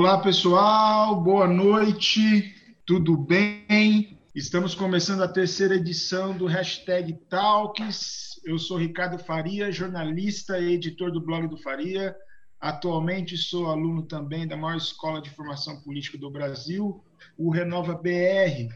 [0.00, 2.54] Olá, pessoal, boa noite,
[2.86, 4.16] tudo bem?
[4.32, 8.40] Estamos começando a terceira edição do Hashtag Talks.
[8.44, 12.14] Eu sou Ricardo Faria, jornalista e editor do blog do Faria.
[12.60, 17.04] Atualmente sou aluno também da maior escola de formação política do Brasil,
[17.36, 18.72] o Renova BR.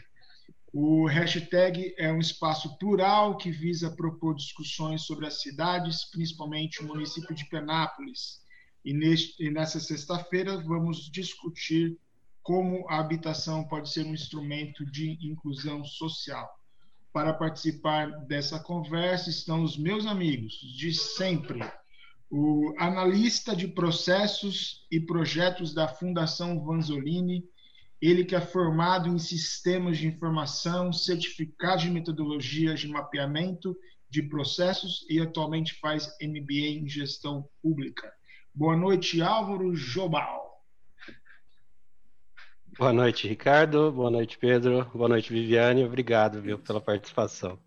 [0.72, 6.88] O hashtag é um espaço plural que visa propor discussões sobre as cidades, principalmente o
[6.88, 8.41] município de Penápolis,
[8.84, 11.96] e, neste, e nessa sexta-feira vamos discutir
[12.42, 16.58] como a habitação pode ser um instrumento de inclusão social.
[17.12, 21.60] Para participar dessa conversa estão os meus amigos de sempre,
[22.30, 27.44] o analista de processos e projetos da Fundação Vanzolini,
[28.00, 33.76] ele que é formado em sistemas de informação, certificado de metodologias de mapeamento
[34.08, 38.12] de processos e atualmente faz MBA em gestão pública.
[38.54, 40.42] Boa noite, Álvaro Jobal.
[42.78, 43.90] Boa noite, Ricardo.
[43.90, 44.84] Boa noite, Pedro.
[44.94, 45.84] Boa noite, Viviane.
[45.84, 47.58] Obrigado viu, pela participação.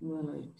[0.00, 0.52] Boa noite.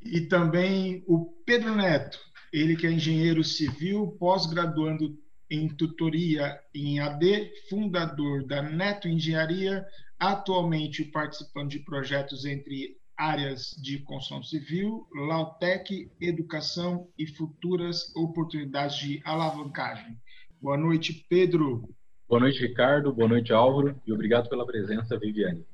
[0.00, 2.20] E também o Pedro Neto,
[2.52, 5.18] ele que é engenheiro civil, pós-graduando
[5.50, 9.84] em tutoria em AD, fundador da Neto Engenharia,
[10.18, 19.20] atualmente participando de projetos entre áreas de construção civil, Lautec, educação e futuras oportunidades de
[19.24, 20.16] alavancagem.
[20.62, 21.88] Boa noite, Pedro.
[22.28, 23.12] Boa noite, Ricardo.
[23.12, 24.00] Boa noite, Álvaro.
[24.06, 25.66] E obrigado pela presença, Viviane.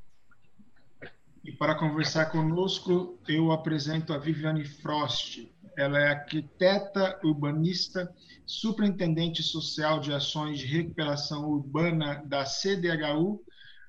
[1.44, 5.46] E para conversar conosco, eu apresento a Viviane Frost.
[5.76, 8.10] Ela é arquiteta urbanista,
[8.46, 13.44] superintendente social de ações de recuperação urbana da CDHU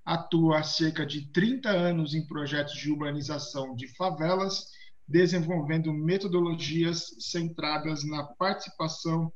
[0.05, 4.67] atua há cerca de 30 anos em projetos de urbanização de favelas,
[5.07, 9.33] desenvolvendo metodologias centradas na participação,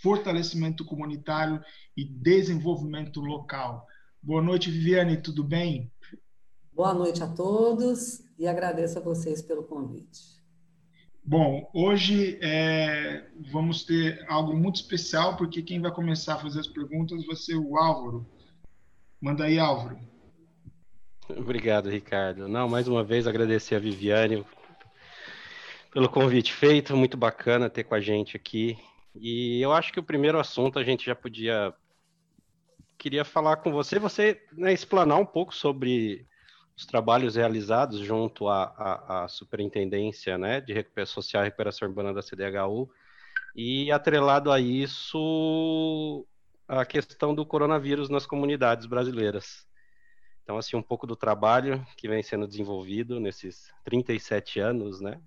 [0.00, 1.62] fortalecimento comunitário
[1.96, 3.86] e desenvolvimento local.
[4.22, 5.92] Boa noite, Viviane, tudo bem?
[6.72, 10.34] Boa noite a todos e agradeço a vocês pelo convite.
[11.22, 16.66] Bom, hoje é, vamos ter algo muito especial, porque quem vai começar a fazer as
[16.66, 18.26] perguntas vai ser o Álvaro.
[19.24, 19.98] Manda aí, Álvaro.
[21.30, 22.46] Obrigado, Ricardo.
[22.46, 24.44] Não, mais uma vez agradecer a Viviane
[25.90, 28.76] pelo convite feito, muito bacana ter com a gente aqui.
[29.14, 31.72] E eu acho que o primeiro assunto a gente já podia
[32.98, 36.26] queria falar com você, você né, explanar um pouco sobre
[36.76, 42.12] os trabalhos realizados junto à, à, à Superintendência né, de Recuperação Social e Recuperação Urbana
[42.12, 42.90] da CDHU
[43.56, 46.26] e atrelado a isso
[46.66, 49.66] a questão do coronavírus nas comunidades brasileiras.
[50.42, 55.20] Então, assim, um pouco do trabalho que vem sendo desenvolvido nesses 37 anos, né?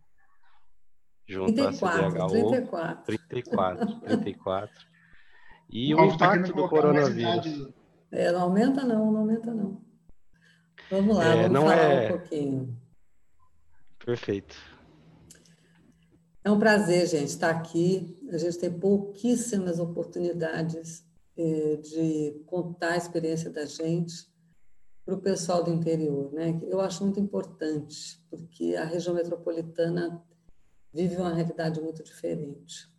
[1.27, 2.49] Junto 34, à CDHU.
[2.49, 3.03] 34.
[3.05, 4.87] 34, 34.
[5.69, 7.73] E o, o tá impacto do coronavírus.
[8.11, 9.81] É, não aumenta não, não aumenta não.
[10.89, 12.05] Vamos lá, é, vamos falar é...
[12.05, 12.77] um pouquinho.
[14.05, 14.55] Perfeito.
[16.43, 18.17] É um prazer, gente, estar aqui.
[18.31, 21.06] A gente tem pouquíssimas oportunidades
[21.81, 24.27] de contar a experiência da gente
[25.05, 26.59] para o pessoal do interior, né?
[26.63, 30.21] Eu acho muito importante, porque a região metropolitana
[30.91, 32.91] vive uma realidade muito diferente,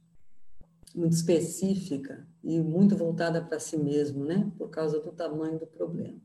[0.95, 4.51] muito específica e muito voltada para si mesmo, né?
[4.57, 6.21] Por causa do tamanho do problema.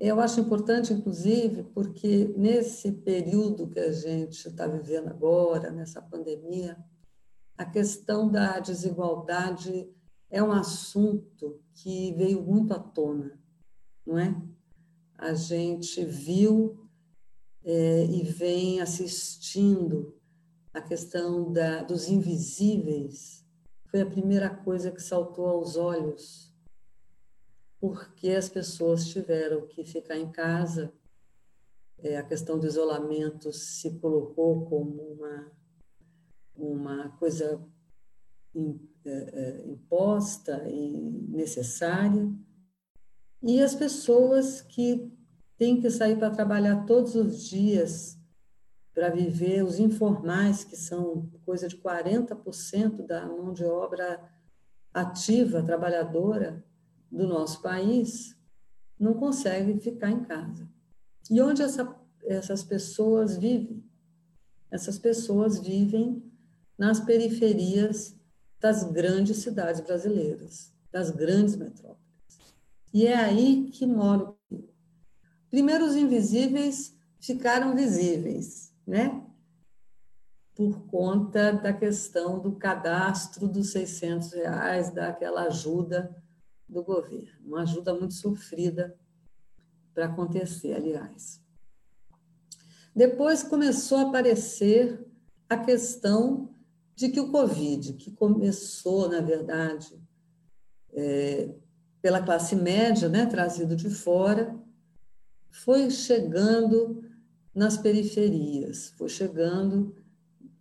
[0.00, 6.78] Eu acho importante, inclusive, porque nesse período que a gente está vivendo agora, nessa pandemia,
[7.56, 9.90] a questão da desigualdade
[10.30, 13.38] é um assunto que veio muito à tona,
[14.06, 14.34] não é?
[15.16, 16.88] A gente viu
[17.64, 20.14] é, e vem assistindo
[20.72, 23.44] a questão da, dos invisíveis,
[23.90, 26.54] foi a primeira coisa que saltou aos olhos,
[27.80, 30.92] porque as pessoas tiveram que ficar em casa,
[31.98, 35.52] é, a questão do isolamento se colocou como uma,
[36.54, 37.60] uma coisa
[39.66, 42.30] imposta e necessária,
[43.42, 45.12] e as pessoas que
[45.56, 48.18] têm que sair para trabalhar todos os dias
[48.92, 54.20] para viver, os informais, que são coisa de 40% da mão de obra
[54.92, 56.64] ativa, trabalhadora
[57.10, 58.36] do nosso país,
[58.98, 60.68] não conseguem ficar em casa.
[61.30, 63.84] E onde essa, essas pessoas vivem?
[64.68, 66.20] Essas pessoas vivem
[66.76, 68.17] nas periferias
[68.60, 72.02] das grandes cidades brasileiras, das grandes metrópoles.
[72.92, 74.38] E é aí que mora o
[75.50, 79.24] Primeiro, os invisíveis ficaram visíveis, né?
[80.58, 86.20] por conta da questão do cadastro dos 600 reais, daquela ajuda
[86.68, 87.46] do governo.
[87.46, 88.98] Uma ajuda muito sofrida
[89.94, 91.40] para acontecer, aliás.
[92.92, 95.06] Depois começou a aparecer
[95.48, 96.52] a questão
[96.98, 99.96] de que o Covid, que começou, na verdade,
[100.92, 101.54] é,
[102.02, 104.58] pela classe média, né, trazido de fora,
[105.48, 107.08] foi chegando
[107.54, 109.94] nas periferias, foi chegando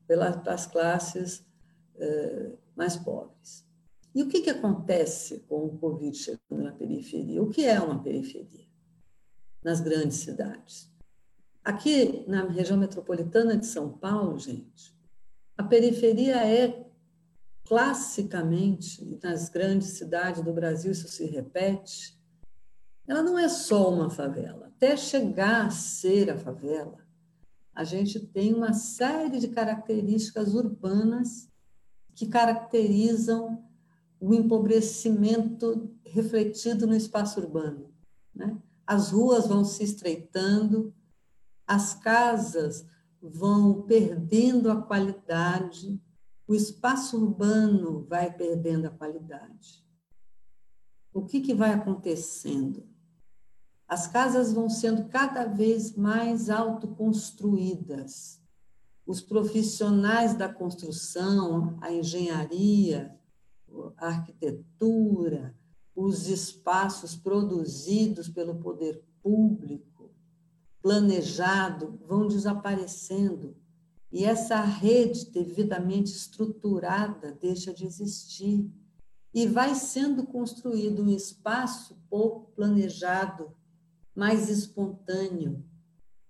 [0.05, 1.43] pelas classes
[1.95, 3.65] é, mais pobres.
[4.13, 7.41] E o que, que acontece com o Covid chegando na periferia?
[7.41, 8.67] O que é uma periferia?
[9.63, 10.87] Nas grandes cidades.
[11.63, 14.95] Aqui na região metropolitana de São Paulo, gente,
[15.57, 16.85] a periferia é
[17.65, 22.17] classicamente, nas grandes cidades do Brasil isso se repete,
[23.07, 24.67] ela não é só uma favela.
[24.67, 27.05] Até chegar a ser a favela,
[27.73, 31.49] a gente tem uma série de características urbanas
[32.15, 33.63] que caracterizam
[34.19, 37.91] o empobrecimento refletido no espaço urbano.
[38.33, 38.57] Né?
[38.85, 40.93] As ruas vão se estreitando,
[41.67, 42.85] as casas
[43.21, 46.01] vão perdendo a qualidade,
[46.47, 49.85] o espaço urbano vai perdendo a qualidade.
[51.13, 52.87] O que, que vai acontecendo?
[53.87, 58.41] As casas vão sendo cada vez mais autoconstruídas.
[59.05, 63.17] Os profissionais da construção, a engenharia,
[63.97, 65.55] a arquitetura,
[65.95, 69.96] os espaços produzidos pelo poder público,
[70.87, 73.57] planejado, vão desaparecendo
[74.09, 78.71] e essa rede devidamente estruturada deixa de existir
[79.33, 83.51] e vai sendo construído um espaço pouco planejado,
[84.15, 85.61] mais espontâneo,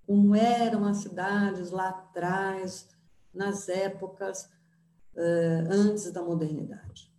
[0.08, 2.90] como eram as cidades lá atrás,
[3.32, 4.50] nas épocas
[5.14, 7.14] uh, antes da modernidade.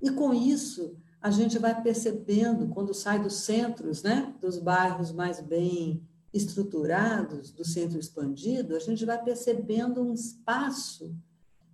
[0.00, 5.40] E com isso, a gente vai percebendo, quando sai dos centros, né, dos bairros mais
[5.40, 11.14] bem estruturados, do centro expandido, a gente vai percebendo um espaço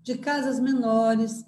[0.03, 1.45] de casas menores,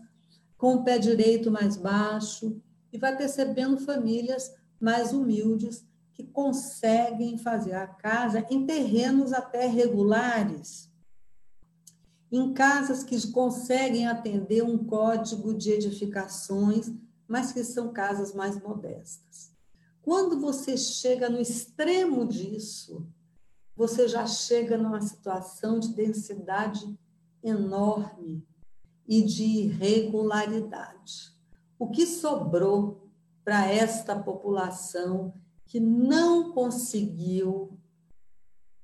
[0.56, 2.60] com o pé direito mais baixo,
[2.92, 10.90] e vai percebendo famílias mais humildes que conseguem fazer a casa em terrenos até regulares,
[12.30, 16.92] em casas que conseguem atender um código de edificações,
[17.26, 19.52] mas que são casas mais modestas.
[20.08, 23.06] Quando você chega no extremo disso,
[23.76, 26.98] você já chega numa situação de densidade
[27.42, 28.42] enorme
[29.06, 31.34] e de irregularidade.
[31.78, 33.06] O que sobrou
[33.44, 35.34] para esta população
[35.66, 37.78] que não conseguiu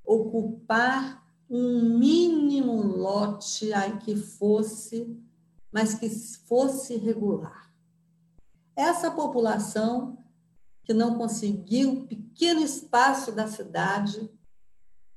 [0.05, 5.19] ocupar um mínimo lote aí que fosse,
[5.73, 7.73] mas que fosse regular.
[8.77, 10.23] Essa população
[10.85, 14.31] que não conseguiu um pequeno espaço da cidade,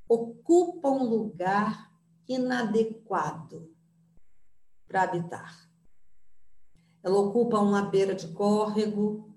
[0.07, 1.91] ocupa um lugar
[2.27, 3.69] inadequado
[4.87, 5.69] para habitar.
[7.03, 9.35] Ela ocupa uma beira de córrego,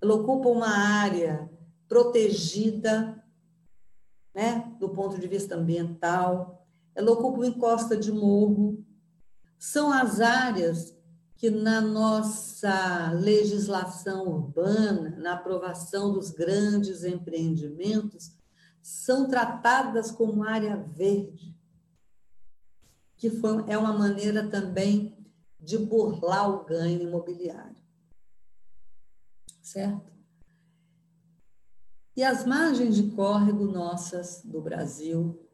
[0.00, 1.50] ela ocupa uma área
[1.86, 3.22] protegida,
[4.34, 8.84] né, do ponto de vista ambiental, ela ocupa uma encosta de morro.
[9.58, 10.93] São as áreas
[11.44, 18.34] que na nossa legislação urbana, na aprovação dos grandes empreendimentos,
[18.80, 21.54] são tratadas como área verde,
[23.14, 25.14] que foi, é uma maneira também
[25.60, 27.76] de burlar o ganho imobiliário.
[29.60, 30.14] Certo?
[32.16, 35.46] E as margens de córrego nossas do Brasil,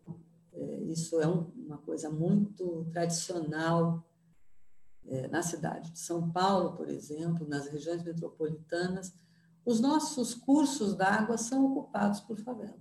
[0.53, 4.07] é, isso é uma coisa muito tradicional
[5.31, 9.13] na cidade de São Paulo, por exemplo, nas regiões metropolitanas,
[9.65, 12.79] os nossos cursos d'água são ocupados por favela.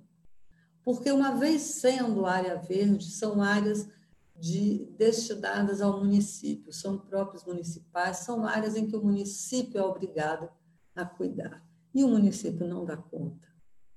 [0.84, 3.88] Porque, uma vez sendo área verde, são áreas
[4.36, 10.50] de, destinadas ao município, são próprios municipais, são áreas em que o município é obrigado
[10.96, 11.64] a cuidar.
[11.94, 13.48] E o município não dá conta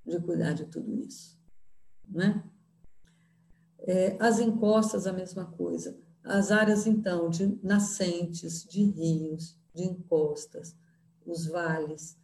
[0.04, 1.38] de cuidar de tudo isso.
[2.08, 2.42] Né?
[3.78, 5.98] É, as encostas, a mesma coisa.
[6.24, 10.74] As áreas, então, de nascentes, de rios, de encostas,
[11.26, 12.16] os vales,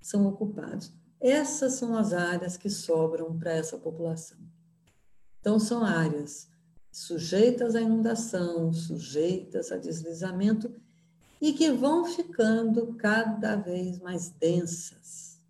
[0.00, 0.92] são ocupados.
[1.20, 4.38] Essas são as áreas que sobram para essa população.
[5.40, 6.48] Então, são áreas
[6.92, 10.74] sujeitas à inundação, sujeitas a deslizamento
[11.40, 15.40] e que vão ficando cada vez mais densas.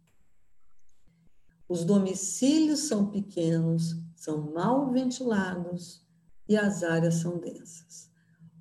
[1.68, 6.05] Os domicílios são pequenos, são mal ventilados,
[6.48, 8.10] e as áreas são densas.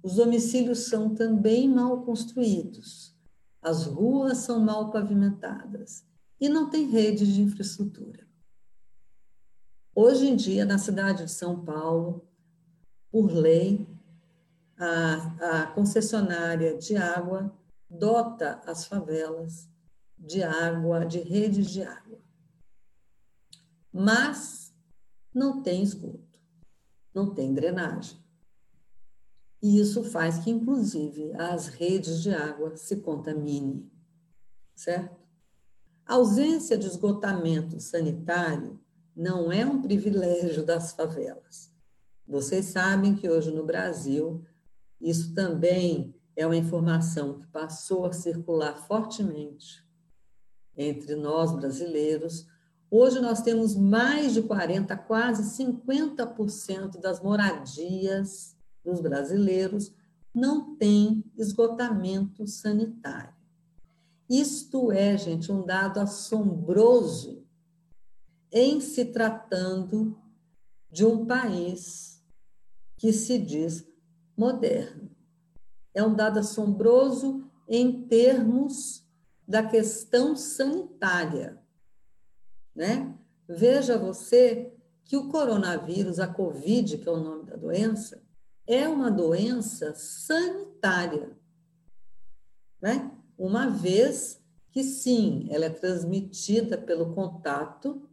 [0.01, 3.15] Os domicílios são também mal construídos,
[3.61, 6.05] as ruas são mal pavimentadas
[6.39, 8.25] e não tem rede de infraestrutura.
[9.95, 12.27] Hoje em dia, na cidade de São Paulo,
[13.09, 13.87] por lei,
[14.77, 17.53] a, a concessionária de água
[17.89, 19.69] dota as favelas
[20.17, 22.19] de água, de redes de água.
[23.91, 24.73] Mas
[25.33, 26.24] não tem esgoto,
[27.15, 28.17] não tem drenagem.
[29.61, 33.89] E isso faz que, inclusive, as redes de água se contaminem,
[34.75, 35.25] certo?
[36.05, 38.79] A ausência de esgotamento sanitário
[39.15, 41.73] não é um privilégio das favelas.
[42.27, 44.43] Vocês sabem que hoje no Brasil,
[44.99, 49.83] isso também é uma informação que passou a circular fortemente
[50.75, 52.45] entre nós brasileiros.
[52.97, 59.93] Hoje nós temos mais de 40, quase 50% das moradias dos brasileiros
[60.33, 63.35] não tem esgotamento sanitário.
[64.29, 67.45] Isto é, gente, um dado assombroso
[68.49, 70.17] em se tratando
[70.89, 72.23] de um país
[72.95, 73.85] que se diz
[74.37, 75.11] moderno.
[75.93, 79.05] É um dado assombroso em termos
[79.45, 81.61] da questão sanitária,
[82.75, 83.15] né?
[83.47, 88.21] Veja você que o coronavírus, a Covid, que é o nome da doença,
[88.67, 91.37] é uma doença sanitária,
[92.81, 93.11] né?
[93.37, 94.41] Uma vez
[94.71, 98.09] que sim, ela é transmitida pelo contato,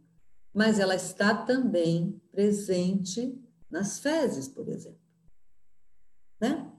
[0.53, 3.37] mas ela está também presente
[3.69, 4.99] nas fezes, por exemplo,
[6.39, 6.71] né?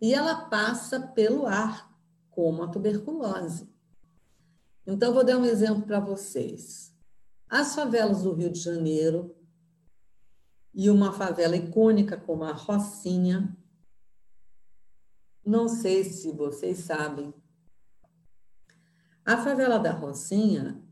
[0.00, 1.92] E ela passa pelo ar,
[2.30, 3.68] como a tuberculose.
[4.86, 6.95] Então, vou dar um exemplo para vocês.
[7.48, 9.34] As favelas do Rio de Janeiro
[10.74, 13.56] e uma favela icônica como a Rocinha,
[15.44, 17.32] não sei se vocês sabem,
[19.24, 20.82] a favela da Rocinha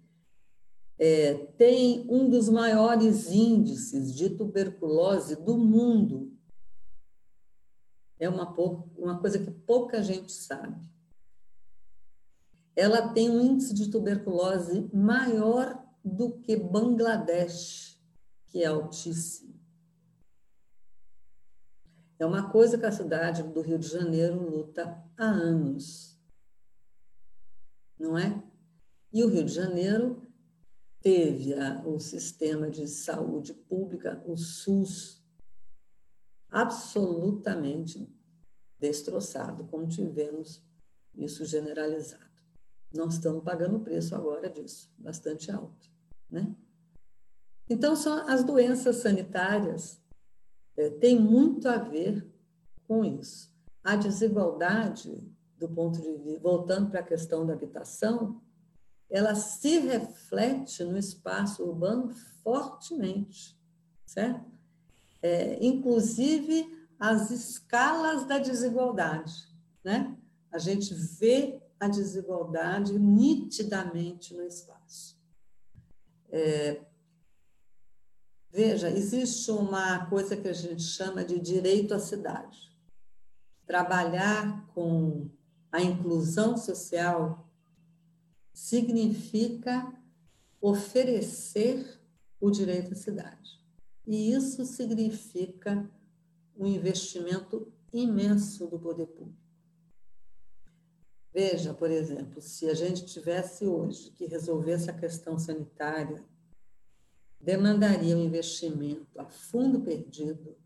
[0.99, 6.32] é, tem um dos maiores índices de tuberculose do mundo.
[8.18, 8.52] É uma,
[8.96, 10.88] uma coisa que pouca gente sabe.
[12.76, 17.99] Ela tem um índice de tuberculose maior do que Bangladesh,
[18.46, 19.54] que é altíssimo.
[22.18, 26.18] É uma coisa que a cidade do Rio de Janeiro luta há anos,
[27.99, 28.42] não é?
[29.12, 30.23] E o Rio de Janeiro
[31.00, 35.23] teve a, o sistema de saúde pública, o SUS,
[36.50, 38.08] absolutamente
[38.78, 40.62] destroçado, como tivemos
[41.14, 42.25] isso generalizado
[42.94, 45.90] nós estamos pagando o preço agora disso, bastante alto,
[46.31, 46.54] né?
[47.69, 50.00] Então, são as doenças sanitárias
[50.76, 52.26] é, têm muito a ver
[52.87, 53.52] com isso.
[53.83, 55.23] A desigualdade,
[55.59, 58.40] do ponto de vista, voltando para a questão da habitação,
[59.11, 62.09] ela se reflete no espaço urbano
[62.43, 63.59] fortemente,
[64.04, 64.45] certo?
[65.23, 69.49] É, inclusive as escalas da desigualdade,
[69.83, 70.16] né?
[70.50, 75.19] A gente vê a desigualdade nitidamente no espaço.
[76.37, 76.81] É,
[78.50, 82.76] veja, existe uma coisa que a gente chama de direito à cidade.
[83.64, 85.31] Trabalhar com
[85.71, 87.49] a inclusão social
[88.53, 89.95] significa
[90.61, 92.00] oferecer
[92.41, 93.62] o direito à cidade.
[94.05, 95.88] E isso significa
[96.57, 99.43] um investimento imenso do poder público.
[101.35, 106.25] Veja, por exemplo, se a gente tivesse hoje que resolver essa questão sanitária,
[107.41, 110.57] demandaria um investimento a fundo perdido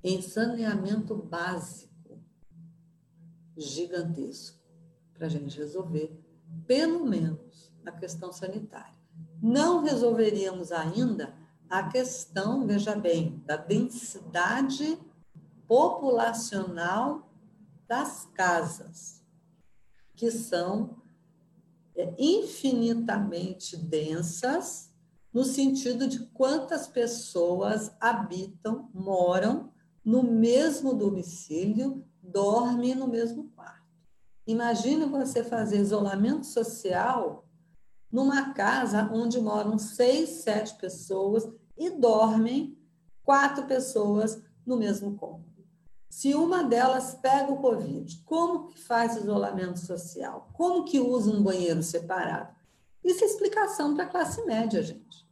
[0.00, 1.90] em saneamento básico
[3.56, 4.62] gigantesco
[5.12, 6.16] para a gente resolver,
[6.68, 8.94] pelo menos, a questão sanitária.
[9.42, 11.34] Não resolveríamos ainda
[11.68, 14.96] a questão, veja bem, da densidade
[15.66, 17.28] populacional
[17.88, 19.13] das casas
[20.14, 21.02] que são
[21.96, 24.92] é, infinitamente densas,
[25.32, 29.72] no sentido de quantas pessoas habitam, moram
[30.04, 33.82] no mesmo domicílio, dormem no mesmo quarto.
[34.46, 37.48] Imagine você fazer isolamento social
[38.12, 42.78] numa casa onde moram seis, sete pessoas e dormem
[43.24, 45.53] quatro pessoas no mesmo cômodo.
[46.14, 50.48] Se uma delas pega o Covid, como que faz isolamento social?
[50.52, 52.54] Como que usa um banheiro separado?
[53.02, 55.28] Isso é explicação para a classe média, gente.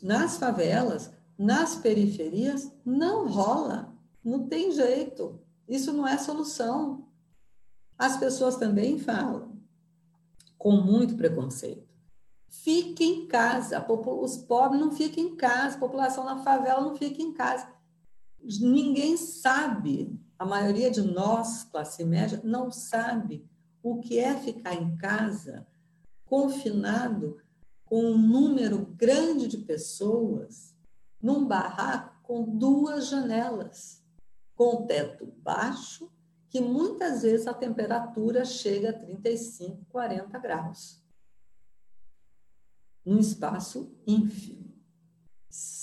[0.00, 3.92] Nas favelas, nas periferias não rola,
[4.24, 5.40] não tem jeito.
[5.66, 7.08] Isso não é solução.
[7.98, 9.60] As pessoas também falam
[10.56, 11.88] com muito preconceito.
[12.48, 17.20] Fique em casa, os pobres não ficam em casa, a população na favela não fica
[17.20, 17.66] em casa.
[18.42, 23.44] Ninguém sabe, a maioria de nós, classe média, não sabe
[23.82, 25.66] o que é ficar em casa,
[26.24, 27.38] confinado,
[27.84, 30.76] com um número grande de pessoas,
[31.20, 34.04] num barraco com duas janelas,
[34.54, 36.10] com teto baixo,
[36.48, 41.02] que muitas vezes a temperatura chega a 35, 40 graus.
[43.04, 44.69] Num espaço ínfimo,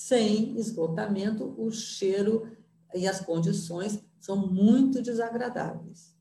[0.07, 2.49] sem esgotamento, o cheiro
[2.95, 6.15] e as condições são muito desagradáveis.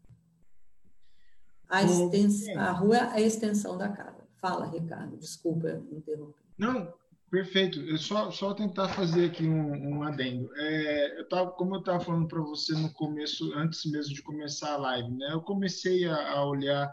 [1.68, 2.48] A, extens...
[2.48, 4.26] a rua é a extensão da casa.
[4.40, 6.42] Fala, Ricardo, desculpa interromper.
[6.58, 6.92] Não,
[7.30, 7.80] perfeito.
[7.80, 10.50] Eu só, só tentar fazer aqui um, um adendo.
[10.56, 14.72] É, eu tava, como eu estava falando para você no começo, antes mesmo de começar
[14.72, 15.28] a live, né?
[15.30, 16.92] Eu comecei a, a olhar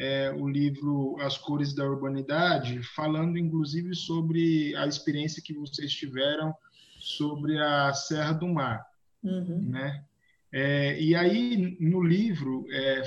[0.00, 6.54] é, o livro As Cores da Urbanidade, falando inclusive sobre a experiência que vocês tiveram
[6.98, 8.82] sobre a Serra do Mar,
[9.22, 9.68] uhum.
[9.68, 10.02] né?
[10.52, 13.02] É, e aí, no livro, é,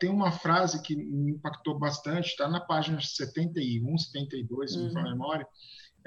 [0.00, 4.86] tem uma frase que me impactou bastante, está na página 71, 72, se uhum.
[4.86, 5.46] me falar a memória,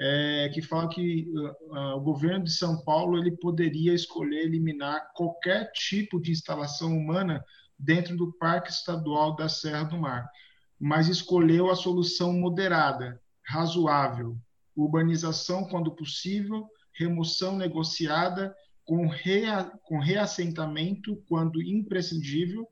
[0.00, 1.30] é, que fala que
[1.70, 7.42] uh, o governo de São Paulo ele poderia escolher eliminar qualquer tipo de instalação humana
[7.82, 10.30] dentro do Parque Estadual da Serra do Mar,
[10.78, 14.38] mas escolheu a solução moderada, razoável,
[14.74, 22.68] urbanização quando possível, remoção negociada com, rea, com reassentamento quando imprescindível,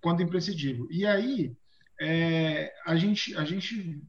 [0.00, 0.86] quando imprescindível.
[0.90, 1.56] E aí
[2.00, 4.02] é, a gente, a gente,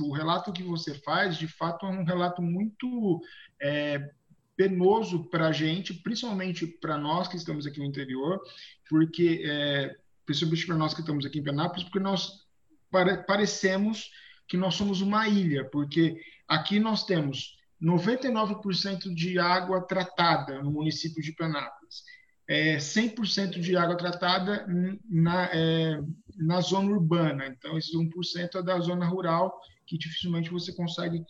[0.00, 3.20] o relato que você faz, de fato, é um relato muito
[3.60, 4.10] é,
[4.56, 8.40] penoso para a gente, principalmente para nós que estamos aqui no interior,
[8.88, 12.46] porque é, principalmente para nós que estamos aqui em Penápolis, porque nós
[12.90, 14.10] pare, parecemos
[14.48, 21.22] que nós somos uma ilha, porque aqui nós temos 99% de água tratada no município
[21.22, 22.04] de Penápolis,
[22.48, 24.66] é, 100% de água tratada
[25.04, 26.00] na, é,
[26.36, 27.46] na zona urbana.
[27.46, 31.24] Então, esses 1% é da zona rural, que dificilmente você consegue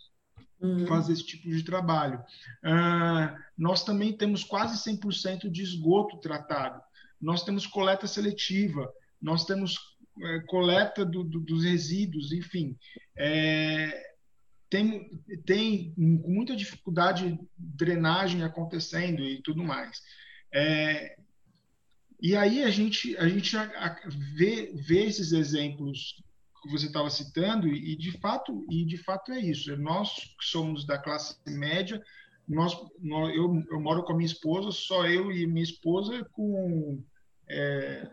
[0.61, 0.87] uhum.
[0.87, 2.23] fazer esse tipo de trabalho.
[2.63, 6.81] Ah, nós também temos quase 100% de esgoto tratado.
[7.19, 8.91] Nós temos coleta seletiva,
[9.21, 9.77] nós temos
[10.21, 12.77] é, coleta do, do, dos resíduos, enfim.
[13.15, 14.13] É,
[14.69, 15.09] tem,
[15.45, 20.01] tem muita dificuldade de drenagem acontecendo e tudo mais.
[20.53, 21.17] É,
[22.21, 23.55] e aí a gente, a gente
[24.35, 26.21] vê, vê esses exemplos
[26.67, 29.75] que você estava citando e de fato e de fato é isso.
[29.77, 32.01] Nós que somos da classe média,
[32.47, 37.03] nós, nós eu, eu, moro com a minha esposa, só eu e minha esposa com
[37.49, 38.09] é,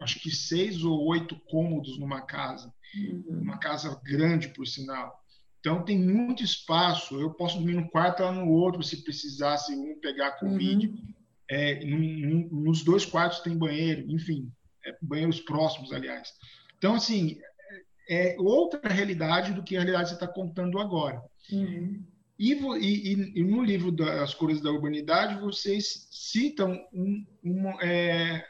[0.00, 3.40] acho que seis ou oito cômodos numa casa, uhum.
[3.42, 5.20] uma casa grande por sinal.
[5.60, 7.18] Então tem muito espaço.
[7.18, 10.88] Eu posso dormir num quarto ou no outro se precisasse um pegar Covid.
[10.88, 11.14] Uhum.
[11.48, 14.50] É, num, num, nos dois quartos tem banheiro, enfim,
[14.84, 16.32] é, banheiros próximos, aliás.
[16.78, 17.38] Então, assim,
[18.08, 21.22] é outra realidade do que a realidade que você está contando agora.
[21.50, 22.02] Uhum.
[22.38, 28.44] E, e, e, no livro das Cores da Urbanidade, vocês citam um, um, é,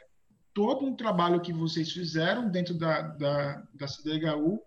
[0.53, 4.59] todo um trabalho que vocês fizeram dentro da, da, da CDHU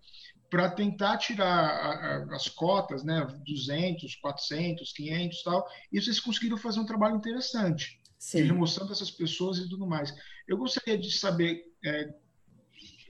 [0.49, 6.57] para tentar tirar a, a, as cotas, né, 200, 400, 500 tal, e vocês conseguiram
[6.57, 8.43] fazer um trabalho interessante Sim.
[8.43, 10.15] de remoção dessas pessoas e tudo mais.
[10.47, 12.15] Eu gostaria de saber é,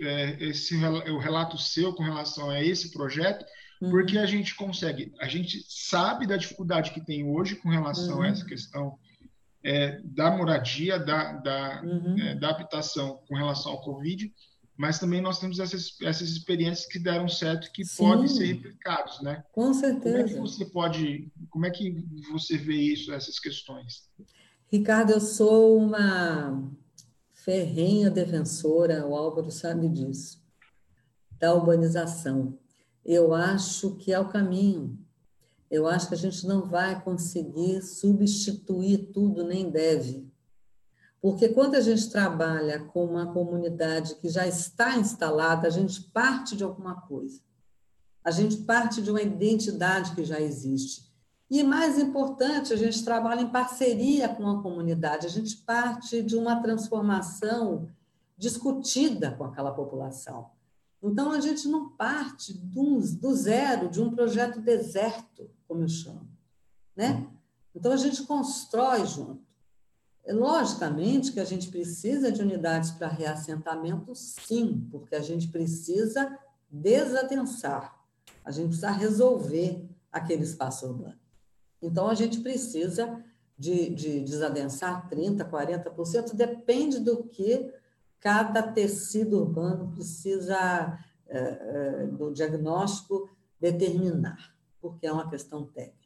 [0.01, 3.45] é, esse o relato seu com relação a esse projeto,
[3.81, 3.91] uhum.
[3.91, 8.23] porque a gente consegue, a gente sabe da dificuldade que tem hoje com relação uhum.
[8.23, 8.99] a essa questão
[9.65, 12.19] é, da moradia, da, da, uhum.
[12.19, 14.33] É, da habitação com relação ao Covid,
[14.77, 19.21] mas também nós temos essas, essas experiências que deram certo que Sim, podem ser replicados,
[19.21, 19.43] né?
[19.51, 20.17] Com certeza.
[20.17, 24.09] Como é que você pode, como é que você vê isso, essas questões?
[24.71, 26.71] Ricardo, eu sou uma
[27.49, 30.45] ferrenha defensora, o Álvaro sabe disso,
[31.39, 32.59] da urbanização.
[33.03, 34.99] Eu acho que é o caminho.
[35.71, 40.31] Eu acho que a gente não vai conseguir substituir tudo, nem deve.
[41.23, 46.55] Porque quando a gente trabalha com uma comunidade que já está instalada, a gente parte
[46.55, 47.41] de alguma coisa.
[48.23, 51.08] A gente parte de uma identidade que já existe.
[51.51, 56.37] E mais importante, a gente trabalha em parceria com a comunidade, a gente parte de
[56.37, 57.89] uma transformação
[58.37, 60.51] discutida com aquela população.
[61.03, 66.29] Então, a gente não parte do, do zero, de um projeto deserto, como eu chamo.
[66.95, 67.27] Né?
[67.75, 69.49] Então, a gente constrói junto.
[70.25, 76.39] É, logicamente que a gente precisa de unidades para reassentamento, sim, porque a gente precisa
[76.71, 77.99] desadensar,
[78.45, 81.18] a gente precisa resolver aquele espaço urbano.
[81.81, 83.25] Então, a gente precisa
[83.59, 87.73] de, de desadensar 30%, 40%, depende do que
[88.21, 93.29] cada tecido urbano precisa, é, é, do diagnóstico,
[93.61, 95.99] determinar, porque é uma questão técnica.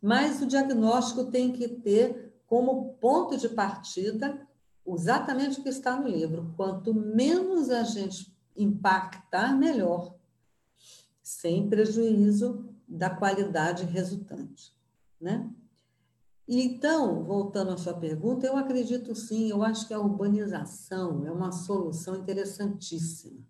[0.00, 4.46] Mas o diagnóstico tem que ter como ponto de partida
[4.86, 6.52] exatamente o que está no livro.
[6.56, 10.14] Quanto menos a gente impactar, melhor,
[11.22, 14.72] sem prejuízo da qualidade resultante.
[15.20, 15.50] Né?
[16.48, 21.50] Então, voltando à sua pergunta, eu acredito sim, eu acho que a urbanização é uma
[21.50, 23.44] solução interessantíssima.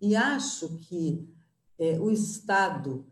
[0.00, 1.28] E acho que
[1.78, 3.06] é, o Estado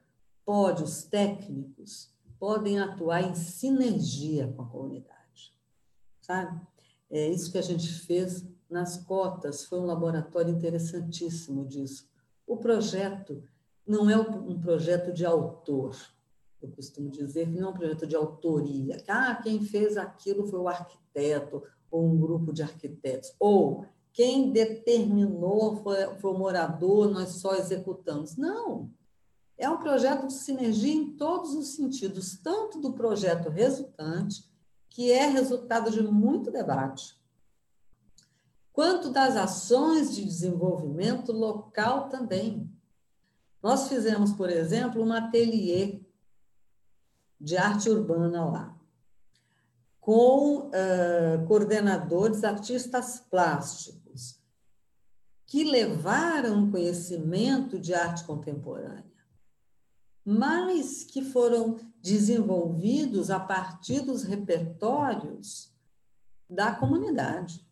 [0.44, 5.54] pode, os técnicos, podem atuar em sinergia com a comunidade,
[6.20, 6.60] sabe?
[7.10, 12.08] É isso que a gente fez nas cotas, foi um laboratório interessantíssimo disso.
[12.46, 13.42] O projeto
[13.88, 15.96] não é um projeto de autor,
[16.60, 19.02] eu costumo dizer que não é um projeto de autoria.
[19.08, 23.32] Ah, quem fez aquilo foi o arquiteto ou um grupo de arquitetos.
[23.38, 28.36] Ou quem determinou foi, foi o morador, nós só executamos.
[28.36, 28.90] Não,
[29.56, 34.48] é um projeto de sinergia em todos os sentidos, tanto do projeto resultante,
[34.88, 37.16] que é resultado de muito debate,
[38.72, 42.70] quanto das ações de desenvolvimento local também.
[43.62, 46.00] Nós fizemos, por exemplo, um ateliê
[47.40, 48.78] de arte urbana lá,
[50.00, 54.40] com uh, coordenadores, artistas plásticos,
[55.46, 59.08] que levaram conhecimento de arte contemporânea
[60.30, 65.72] mas que foram desenvolvidos a partir dos repertórios
[66.50, 67.66] da comunidade.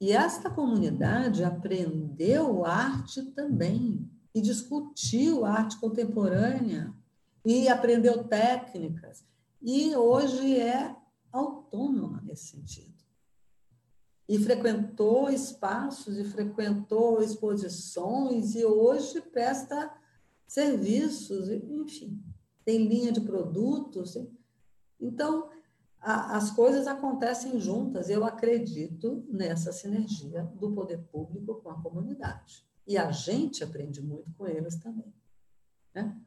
[0.00, 6.94] E esta comunidade aprendeu arte também e discutiu arte contemporânea
[7.44, 9.24] e aprendeu técnicas
[9.60, 10.94] e hoje é
[11.32, 12.90] autônoma nesse sentido.
[14.28, 19.92] E frequentou espaços e frequentou exposições e hoje presta
[20.46, 22.22] serviços, enfim,
[22.64, 24.16] tem linha de produtos.
[25.00, 25.50] Então,
[26.00, 28.08] a, as coisas acontecem juntas.
[28.08, 32.64] Eu acredito nessa sinergia do poder público com a comunidade.
[32.90, 35.14] E a gente aprende muito com eles também.
[35.94, 36.20] Né?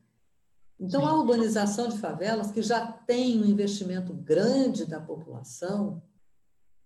[0.79, 1.07] Então, Sim.
[1.07, 6.01] a urbanização de favelas, que já tem um investimento grande da população,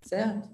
[0.01, 0.49] certo?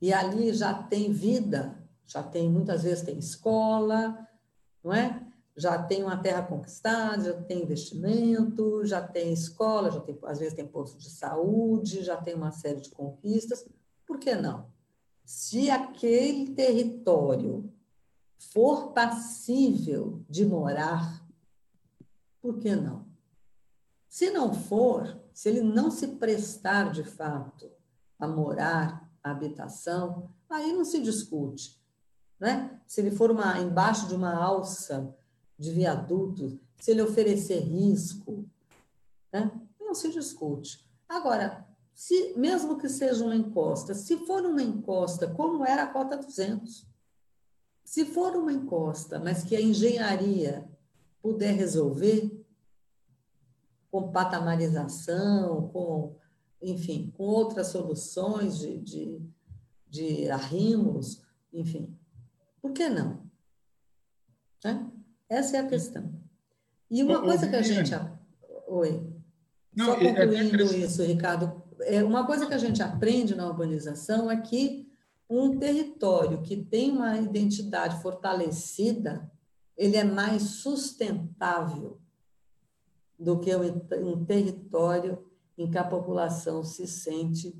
[0.00, 4.26] E ali já tem vida, já tem, muitas vezes tem escola,
[4.82, 5.30] não é?
[5.54, 10.54] já tem uma terra conquistada, já tem investimento, já tem escola, já tem, às vezes
[10.54, 13.68] tem posto de saúde, já tem uma série de conquistas.
[14.06, 14.72] Por que não?
[15.22, 17.70] Se aquele território
[18.50, 21.24] for passível de morar,
[22.40, 23.06] por que não?
[24.08, 27.70] Se não for, se ele não se prestar de fato
[28.18, 31.80] a morar, a habitação, aí não se discute.
[32.38, 32.80] Né?
[32.86, 35.14] Se ele for uma, embaixo de uma alça
[35.58, 38.44] de viadutos, se ele oferecer risco,
[39.32, 39.50] né?
[39.80, 40.84] não se discute.
[41.08, 46.16] Agora, se, mesmo que seja uma encosta, se for uma encosta, como era a cota
[46.16, 46.86] 200,
[47.84, 50.68] se for uma encosta, mas que a engenharia
[51.20, 52.30] puder resolver,
[53.90, 56.16] com patamarização, com,
[56.60, 59.20] enfim, com outras soluções de, de,
[59.88, 61.94] de arrimos, enfim,
[62.60, 63.22] por que não?
[64.64, 64.90] Né?
[65.28, 66.12] Essa é a questão.
[66.90, 67.90] E uma coisa que a gente.
[68.68, 69.06] Oi.
[69.74, 71.62] Não, Só concluindo é, é isso, Ricardo.
[71.80, 74.91] É, uma coisa que a gente aprende na urbanização é que
[75.32, 79.28] um território que tem uma identidade fortalecida,
[79.76, 81.98] ele é mais sustentável
[83.18, 87.56] do que um território em que a população se sente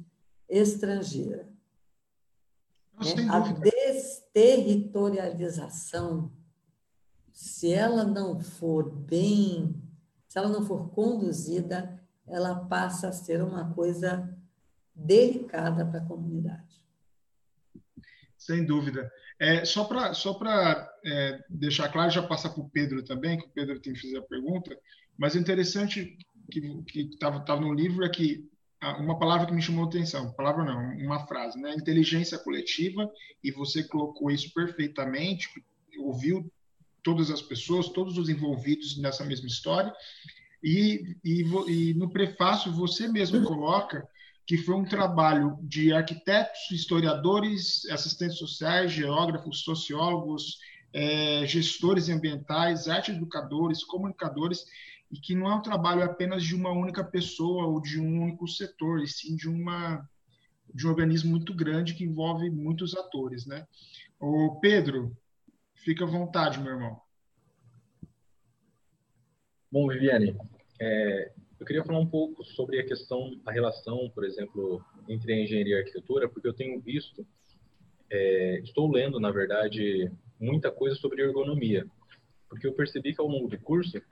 [0.48, 1.48] estrangeira.
[2.94, 3.28] Né?
[3.30, 6.30] A desterritorialização
[7.32, 9.74] se ela não for bem,
[10.28, 14.36] se ela não for conduzida, ela passa a ser uma coisa
[14.94, 16.81] delicada para a comunidade.
[18.44, 19.08] Sem dúvida.
[19.38, 20.38] É, só para só
[21.04, 24.18] é, deixar claro, já passar para o Pedro também, que o Pedro tem que fazer
[24.18, 24.76] a pergunta,
[25.16, 26.16] mas o interessante
[26.50, 28.50] que estava no livro é que
[28.98, 30.76] uma palavra que me chamou a atenção, palavra não,
[31.06, 31.72] uma frase, né?
[31.72, 33.08] Inteligência coletiva,
[33.44, 35.48] e você colocou isso perfeitamente,
[36.00, 36.52] ouviu
[37.00, 39.92] todas as pessoas, todos os envolvidos nessa mesma história.
[40.64, 44.04] E, e, e no prefácio você mesmo coloca
[44.46, 50.58] que foi um trabalho de arquitetos, historiadores, assistentes sociais, geógrafos, sociólogos,
[50.92, 54.64] é, gestores ambientais, arte educadores, comunicadores,
[55.10, 58.48] e que não é um trabalho apenas de uma única pessoa ou de um único
[58.48, 60.08] setor, e sim de uma
[60.74, 63.66] de um organismo muito grande que envolve muitos atores, né?
[64.18, 65.14] O Pedro,
[65.74, 66.98] fica à vontade, meu irmão.
[69.70, 70.34] Bom, Viviane,
[70.80, 75.40] é, eu queria falar um pouco sobre a questão, a relação, por exemplo, entre a
[75.40, 77.24] engenharia e a arquitetura, porque eu tenho visto,
[78.10, 81.86] é, estou lendo, na verdade, muita coisa sobre ergonomia,
[82.48, 84.02] porque eu percebi que ao longo do curso,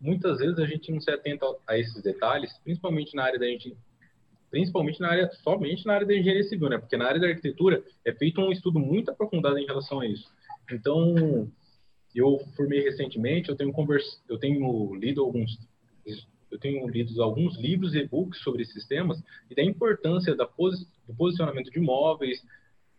[0.00, 3.76] muitas vezes a gente não se atenta a esses detalhes, principalmente na área da gente,
[4.48, 6.78] principalmente na área somente na área da engenharia civil, né?
[6.78, 10.30] Porque na área da arquitetura é feito um estudo muito aprofundado em relação a isso.
[10.70, 11.50] Então,
[12.14, 14.22] eu formei recentemente, eu tenho convers...
[14.28, 15.58] eu tenho lido alguns
[16.50, 21.14] eu tenho lido alguns livros e e-books sobre sistemas e da importância da posi do
[21.14, 22.42] posicionamento de imóveis,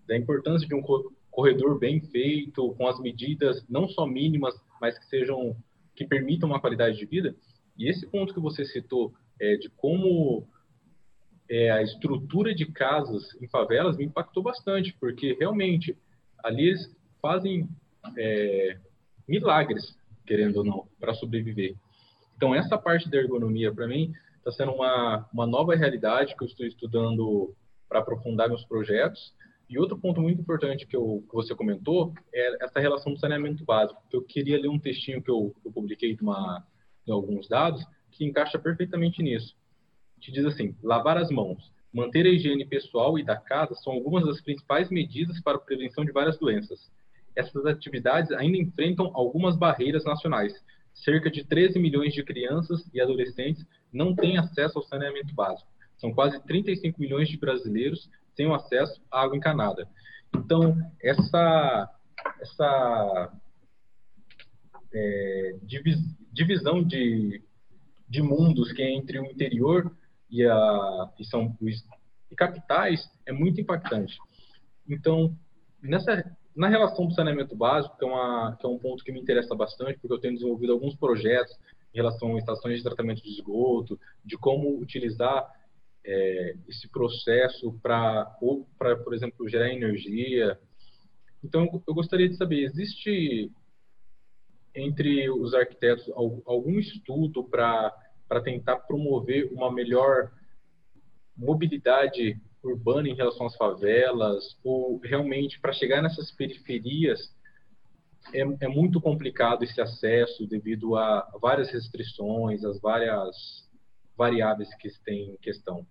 [0.08, 0.82] da importância de um
[1.30, 5.56] corredor bem feito, com as medidas não só mínimas, mas que sejam
[5.96, 7.36] que permitam uma qualidade de vida.
[7.78, 10.48] E esse ponto que você citou é, de como
[11.50, 15.98] é, a estrutura de casas em favelas me impactou bastante, porque realmente
[16.44, 17.68] ali eles fazem
[18.18, 18.78] é,
[19.28, 21.76] milagres, querendo ou não, para sobreviver.
[22.38, 26.48] Então, essa parte da ergonomia, para mim, está sendo uma, uma nova realidade que eu
[26.48, 27.54] estou estudando
[27.90, 29.34] para aprofundar meus projetos.
[29.68, 33.66] E outro ponto muito importante que, eu, que você comentou é essa relação do saneamento
[33.66, 34.02] básico.
[34.14, 36.64] Eu queria ler um textinho que eu, eu publiquei de, uma,
[37.06, 39.56] de alguns dados que encaixa perfeitamente nisso.
[40.20, 44.26] Te diz assim: lavar as mãos, manter a higiene pessoal e da casa são algumas
[44.26, 46.90] das principais medidas para a prevenção de várias doenças.
[47.36, 50.54] Essas atividades ainda enfrentam algumas barreiras nacionais,
[51.04, 55.70] cerca de 13 milhões de crianças e adolescentes não têm acesso ao saneamento básico.
[55.98, 59.88] São quase 35 milhões de brasileiros sem acesso à água encanada.
[60.36, 61.90] Então, essa,
[62.40, 63.34] essa
[64.94, 65.56] é,
[66.32, 67.42] divisão de,
[68.08, 69.96] de mundos que é entre o interior
[70.30, 71.58] e, a, e, são,
[72.32, 74.18] e capitais é muito impactante.
[74.88, 75.36] Então,
[75.82, 79.22] nessa na relação do saneamento básico, que é, uma, que é um ponto que me
[79.22, 81.56] interessa bastante, porque eu tenho desenvolvido alguns projetos
[81.94, 85.48] em relação a estações de tratamento de esgoto, de como utilizar
[86.04, 88.26] é, esse processo para,
[89.04, 90.60] por exemplo, gerar energia.
[91.44, 93.52] Então, eu gostaria de saber, existe
[94.74, 97.94] entre os arquitetos algum estudo para
[98.44, 100.32] tentar promover uma melhor
[101.36, 107.36] mobilidade urbana em relação às favelas, ou realmente para chegar nessas periferias
[108.34, 113.68] é, é, muito complicado esse acesso devido a várias restrições, as várias
[114.18, 115.86] variáveis que têm em questão.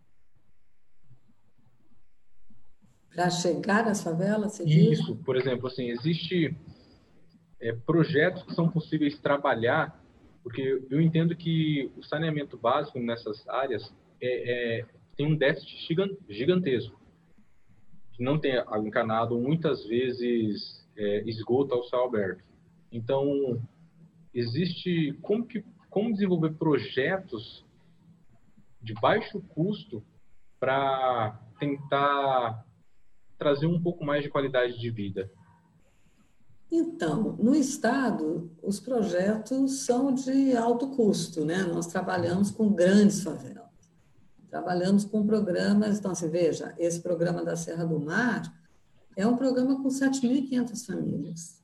[3.15, 5.25] Para chegar às favelas, você Isso, diz?
[5.25, 6.55] por exemplo, assim, existe
[7.61, 9.99] é, projetos que são possíveis trabalhar,
[10.43, 15.95] porque eu entendo que o saneamento básico nessas áreas é, é tem um déficit
[16.29, 17.01] gigantesco.
[18.19, 22.45] Não tem água encanada, muitas vezes é, esgoto ao céu aberto.
[22.91, 23.61] Então,
[24.33, 27.65] existe como, que, como desenvolver projetos
[28.81, 30.03] de baixo custo
[30.59, 32.65] para tentar
[33.37, 35.31] trazer um pouco mais de qualidade de vida?
[36.71, 41.63] Então, no Estado, os projetos são de alto custo, né?
[41.63, 43.66] Nós trabalhamos com grandes favelas.
[44.57, 48.51] Trabalhamos com programas, então, assim, veja, esse programa da Serra do Mar
[49.15, 51.63] é um programa com 7.500 famílias.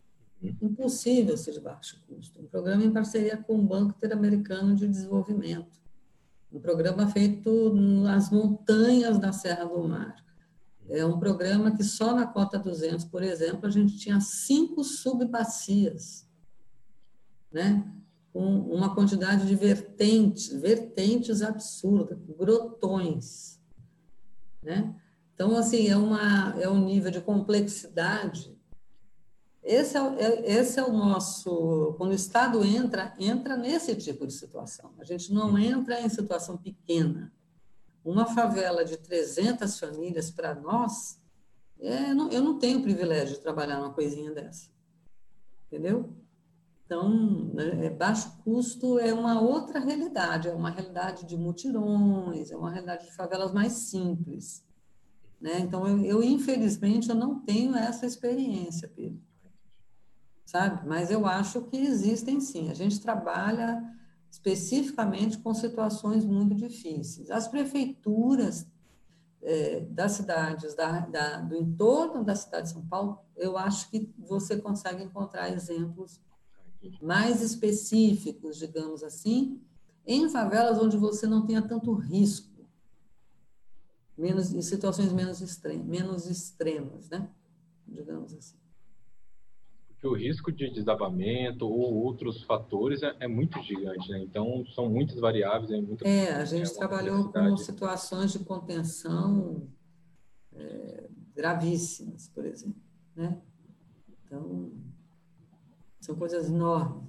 [0.60, 2.42] Impossível ser de baixo custo.
[2.42, 5.80] Um programa em parceria com o Banco Interamericano de Desenvolvimento.
[6.52, 10.22] Um programa feito nas montanhas da Serra do Mar.
[10.86, 16.28] É um programa que só na cota 200, por exemplo, a gente tinha cinco subbacias,
[17.50, 17.90] né?
[18.32, 23.60] Com uma quantidade de vertentes, vertentes absurdas, grotões,
[24.62, 24.94] né?
[25.34, 28.56] Então, assim, é, uma, é um nível de complexidade.
[29.62, 31.94] Esse é, é, esse é o nosso...
[31.98, 34.92] Quando o Estado entra, entra nesse tipo de situação.
[34.98, 37.32] A gente não entra em situação pequena.
[38.04, 41.20] Uma favela de 300 famílias, para nós,
[41.80, 44.70] é, não, eu não tenho o privilégio de trabalhar numa coisinha dessa.
[45.66, 46.14] Entendeu?
[46.92, 47.08] Então,
[47.54, 52.70] né, é, baixo custo é uma outra realidade, é uma realidade de mutirões, é uma
[52.70, 54.62] realidade de favelas mais simples.
[55.40, 55.60] Né?
[55.60, 59.22] Então, eu, eu, infelizmente, eu não tenho essa experiência, Pedro.
[60.44, 60.86] Sabe?
[60.86, 62.68] Mas eu acho que existem sim.
[62.68, 63.82] A gente trabalha
[64.30, 67.30] especificamente com situações muito difíceis.
[67.30, 68.66] As prefeituras
[69.40, 74.12] é, das cidades da, da, do entorno da cidade de São Paulo, eu acho que
[74.18, 76.20] você consegue encontrar exemplos
[77.00, 79.60] mais específicos, digamos assim,
[80.06, 82.66] em favelas onde você não tenha tanto risco,
[84.16, 87.28] menos, em situações menos, extremas, menos extremas, né?
[87.86, 88.62] digamos assim
[90.02, 94.18] que o risco de desabamento ou outros fatores é, é muito gigante, né?
[94.18, 95.70] Então, são muitas variáveis.
[95.70, 99.68] É, muito, é a gente é trabalhou com situações de contenção
[100.52, 102.82] é, gravíssimas, por exemplo,
[103.14, 103.40] né?
[104.24, 104.72] Então,
[106.02, 107.00] são coisas enormes.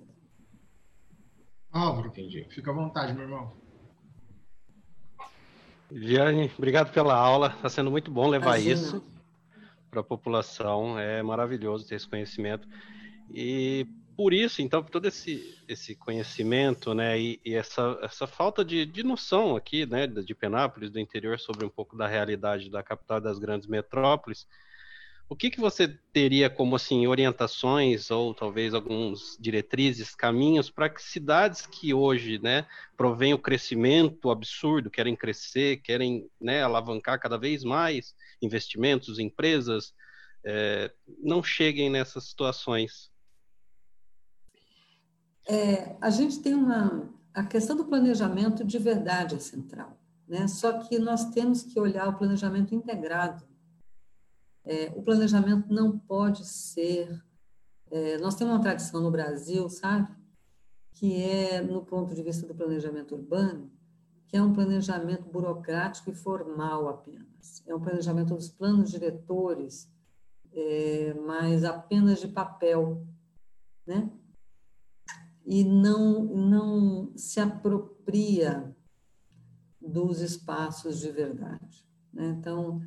[1.71, 2.47] Álvaro, Entendi.
[2.51, 3.51] fica à vontade, meu irmão.
[5.89, 7.47] Viane, obrigado pela aula.
[7.56, 8.73] Está sendo muito bom levar Imagina.
[8.73, 9.03] isso
[9.89, 10.97] para a população.
[10.97, 12.67] É maravilhoso ter esse conhecimento.
[13.32, 18.86] E por isso, então, todo esse, esse conhecimento, né, e, e essa, essa falta de,
[18.86, 23.19] de noção aqui, né, de Penápolis, do interior, sobre um pouco da realidade da capital
[23.19, 24.47] das grandes metrópoles,
[25.29, 31.01] o que, que você teria como, assim, orientações ou talvez alguns diretrizes, caminhos para que
[31.01, 37.63] cidades que hoje, né, provém o crescimento absurdo, querem crescer, querem, né, alavancar cada vez
[37.63, 39.93] mais, investimentos, empresas,
[40.45, 40.91] é,
[41.23, 43.12] não cheguem nessas situações?
[45.47, 47.09] É, a gente tem uma.
[47.33, 50.47] A questão do planejamento de verdade é central, né?
[50.47, 53.43] só que nós temos que olhar o planejamento integrado.
[54.65, 57.21] É, o planejamento não pode ser.
[57.91, 60.08] É, nós temos uma tradição no Brasil, sabe?
[60.93, 63.71] Que é, no ponto de vista do planejamento urbano,
[64.28, 67.63] que é um planejamento burocrático e formal apenas.
[67.67, 69.91] É um planejamento dos planos diretores,
[70.54, 73.06] é, mas apenas de papel,
[73.86, 74.10] né?
[75.45, 78.73] E não, não se apropria
[79.80, 81.86] dos espaços de verdade.
[82.13, 82.30] Né?
[82.30, 82.82] Então,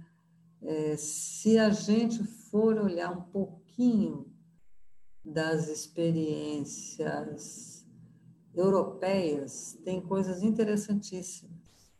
[0.66, 4.34] é, se a gente for olhar um pouquinho
[5.24, 7.86] das experiências
[8.52, 11.92] europeias têm coisas interessantíssimas,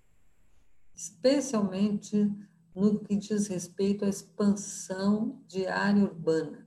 [0.93, 2.29] especialmente
[2.75, 6.67] no que diz respeito à expansão de área urbana.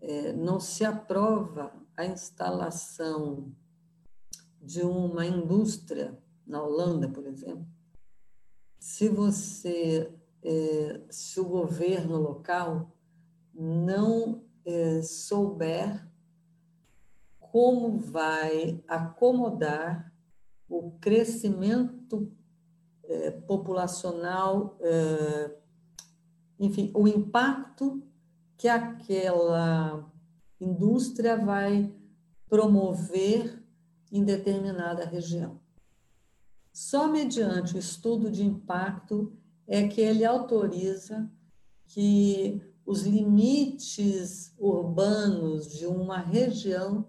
[0.00, 3.54] É, não se aprova a instalação
[4.60, 7.66] de uma indústria na Holanda, por exemplo,
[8.84, 10.12] se você,
[10.44, 12.94] é, se o governo local
[13.54, 16.06] não é, souber
[17.40, 20.12] como vai acomodar
[20.68, 22.30] o crescimento
[23.04, 24.78] é, populacional,
[26.58, 28.02] enfim, o impacto
[28.56, 30.10] que aquela
[30.60, 31.94] indústria vai
[32.48, 33.62] promover
[34.10, 35.60] em determinada região.
[36.72, 39.32] Só mediante o estudo de impacto
[39.66, 41.30] é que ele autoriza
[41.86, 47.08] que os limites urbanos de uma região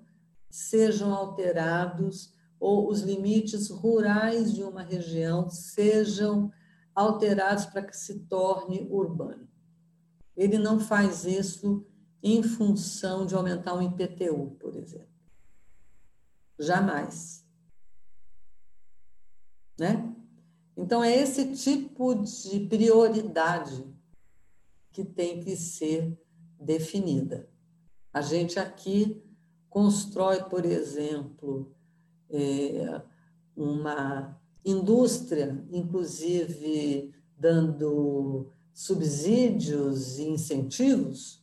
[0.50, 6.52] sejam alterados ou os limites rurais de uma região sejam
[6.94, 9.48] alterados para que se torne urbano.
[10.36, 11.86] Ele não faz isso
[12.24, 15.14] em função de aumentar o IPTU, por exemplo.
[16.58, 17.46] Jamais.
[19.78, 20.15] Né?
[20.78, 23.86] Então, é esse tipo de prioridade
[24.92, 26.18] que tem que ser
[26.60, 27.50] definida.
[28.14, 29.22] A gente aqui
[29.70, 31.72] constrói, por exemplo,
[32.30, 33.02] é,
[33.56, 41.42] uma indústria, inclusive dando subsídios e incentivos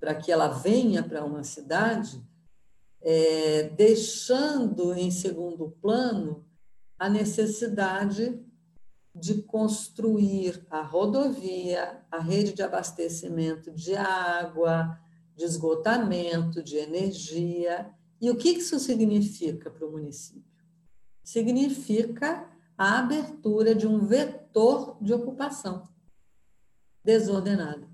[0.00, 2.20] para que ela venha para uma cidade,
[3.00, 6.44] é, deixando em segundo plano
[6.98, 8.40] a necessidade
[9.14, 14.98] de construir a rodovia, a rede de abastecimento de água,
[15.36, 17.90] de esgotamento, de energia.
[18.20, 20.50] E o que isso significa para o município?
[21.22, 25.88] Significa a abertura de um vetor de ocupação
[27.04, 27.86] desordenada.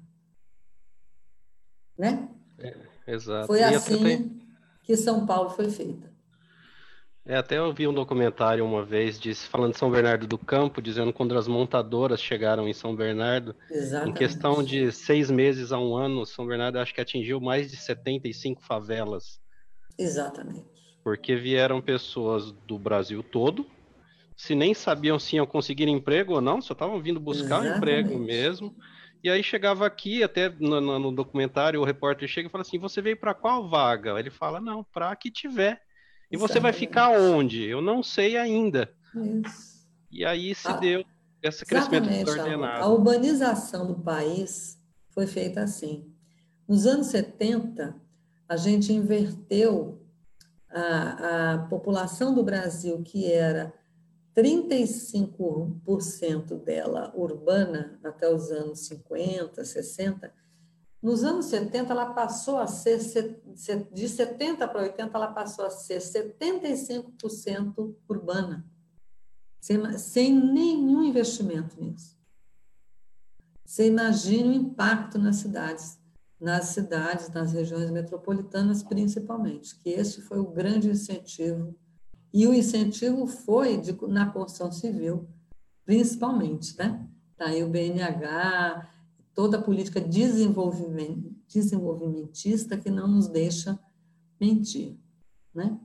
[1.97, 2.29] Né?
[2.59, 2.77] É,
[3.07, 3.49] exato.
[3.49, 4.49] Foi assim tem...
[4.85, 6.08] que São Paulo foi feita.
[7.29, 10.81] É, até eu vi um documentário uma vez diz, falando de São Bernardo do Campo,
[10.81, 14.09] dizendo quando as montadoras chegaram em São Bernardo, Exatamente.
[14.09, 17.77] em questão de seis meses a um ano, São Bernardo acho que atingiu mais de
[17.77, 19.39] 75 favelas.
[19.99, 20.65] Exatamente.
[21.05, 23.67] Porque vieram pessoas do Brasil todo,
[24.35, 28.75] se nem sabiam se iam conseguir emprego ou não, só estavam vindo buscar emprego mesmo.
[29.23, 33.03] E aí chegava aqui, até no, no documentário, o repórter chega e fala assim: Você
[33.03, 34.19] veio para qual vaga?
[34.19, 35.83] Ele fala: Não, para que tiver.
[36.31, 37.65] E você vai ficar onde?
[37.65, 38.93] Eu não sei ainda.
[39.15, 39.87] Isso.
[40.11, 41.05] E aí se deu
[41.43, 42.83] esse crescimento desordenado.
[42.83, 44.79] A, a urbanização do país
[45.11, 46.13] foi feita assim.
[46.67, 47.95] Nos anos 70,
[48.49, 50.03] a gente inverteu
[50.71, 53.73] a, a população do Brasil, que era
[54.37, 60.33] 35% dela urbana até os anos 50, 60,
[61.01, 62.99] nos anos 70 ela passou a ser,
[63.93, 68.67] de 70 para 80, ela passou a ser 75% urbana,
[69.61, 72.19] sem, sem nenhum investimento nisso.
[73.65, 75.99] Você imagina o impacto nas cidades,
[76.41, 81.77] nas cidades, nas regiões metropolitanas principalmente, que esse foi o grande incentivo
[82.33, 85.29] e o incentivo foi de, na construção civil,
[85.85, 87.07] principalmente, né?
[87.37, 88.89] Tá aí o BNH,
[89.39, 93.79] toda a política desenvolvimentista que não nos deixa
[94.41, 94.99] mentir,
[95.55, 95.79] né?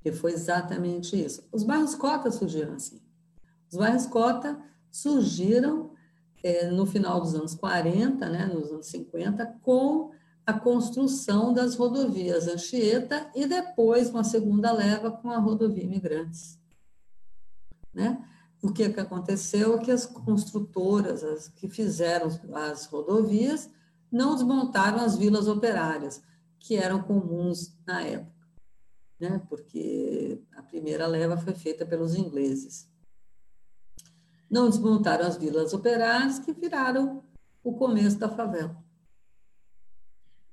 [0.00, 1.48] Que foi exatamente isso.
[1.50, 3.00] Os bairros cota surgiram assim.
[3.68, 4.56] Os bairros cota
[4.88, 5.90] surgiram
[6.44, 10.12] é, no final dos anos 40, né, nos anos 50, com
[10.46, 16.56] a construção das rodovias Anchieta e depois uma segunda leva com a rodovia Imigrantes.
[17.92, 18.24] Né?
[18.66, 23.70] O que, que aconteceu é que as construtoras as que fizeram as rodovias
[24.10, 26.20] não desmontaram as vilas operárias,
[26.58, 28.48] que eram comuns na época,
[29.20, 29.40] né?
[29.48, 32.90] porque a primeira leva foi feita pelos ingleses.
[34.50, 37.22] Não desmontaram as vilas operárias, que viraram
[37.62, 38.76] o começo da favela.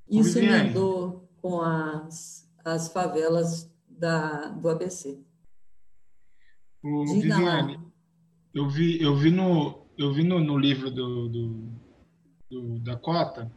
[0.07, 5.19] Isso emendou com as, as favelas da, do ABC.
[6.83, 7.82] O Viviane,
[8.53, 11.71] eu vi, eu vi, no, eu vi no, no livro do, do,
[12.49, 13.51] do, da Cota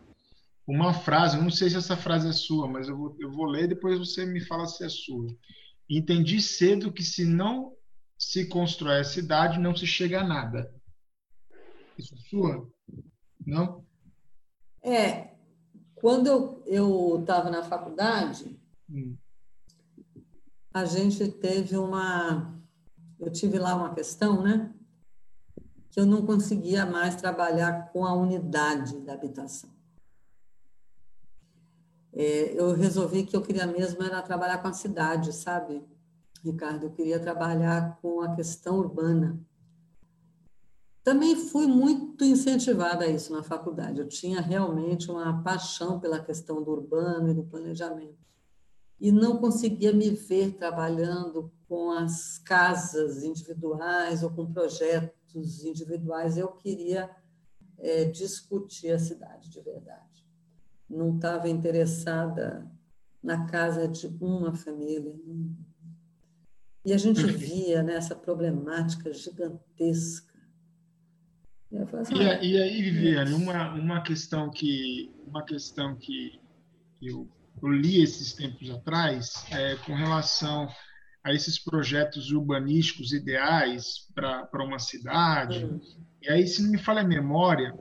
[0.66, 3.68] uma frase, não sei se essa frase é sua, mas eu vou, eu vou ler
[3.68, 5.28] depois você me fala se é sua.
[5.88, 7.72] Entendi cedo que se não
[8.18, 10.74] se constrói a cidade, não se chega a nada.
[11.96, 12.68] Isso é sua?
[13.46, 13.84] Não?
[14.82, 15.34] É,
[15.94, 18.58] quando eu estava na faculdade,
[18.90, 19.16] hum.
[20.74, 22.60] a gente teve uma.
[23.20, 24.75] Eu tive lá uma questão, né?
[25.96, 29.70] Que eu não conseguia mais trabalhar com a unidade da habitação.
[32.12, 35.82] É, eu resolvi que eu queria mesmo era trabalhar com a cidade, sabe,
[36.44, 36.84] Ricardo?
[36.84, 39.40] Eu queria trabalhar com a questão urbana.
[41.02, 43.98] Também fui muito incentivada a isso na faculdade.
[43.98, 48.18] Eu tinha realmente uma paixão pela questão do urbano e do planejamento.
[49.00, 56.36] E não conseguia me ver trabalhando com as casas individuais ou com projetos individuais.
[56.36, 57.10] Eu queria
[57.78, 60.26] é, discutir a cidade de verdade.
[60.88, 62.70] Não estava interessada
[63.22, 65.14] na casa de uma família.
[66.84, 70.36] E a gente via nessa né, problemática gigantesca
[71.70, 76.40] e, e, aí, Viviane, uma, uma questão que uma questão que
[77.02, 77.28] eu,
[77.60, 80.68] eu li esses tempos atrás é com relação
[81.26, 85.68] a esses projetos urbanísticos ideais para uma cidade.
[86.22, 87.76] E aí, se não me falha a memória,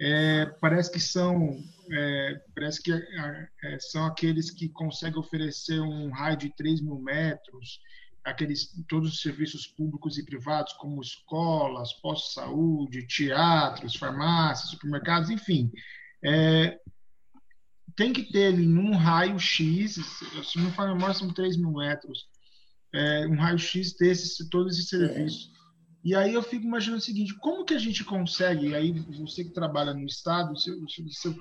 [0.00, 6.10] é, parece que são é, parece que é, é são aqueles que conseguem oferecer um
[6.10, 7.80] raio de 3 mil metros
[8.24, 15.30] aqueles todos os serviços públicos e privados, como escolas, postos de saúde, teatros, farmácias, supermercados,
[15.30, 15.70] enfim.
[16.22, 16.76] É,
[17.94, 19.94] tem que ter ali num raio X,
[20.44, 22.26] se não for memória, são 3 mil metros,
[22.92, 25.52] é, um raio X desses, todos esses serviços.
[25.54, 25.58] É.
[26.04, 29.50] E aí eu fico imaginando o seguinte, como que a gente consegue, aí você que
[29.52, 31.34] trabalha no Estado, você, você,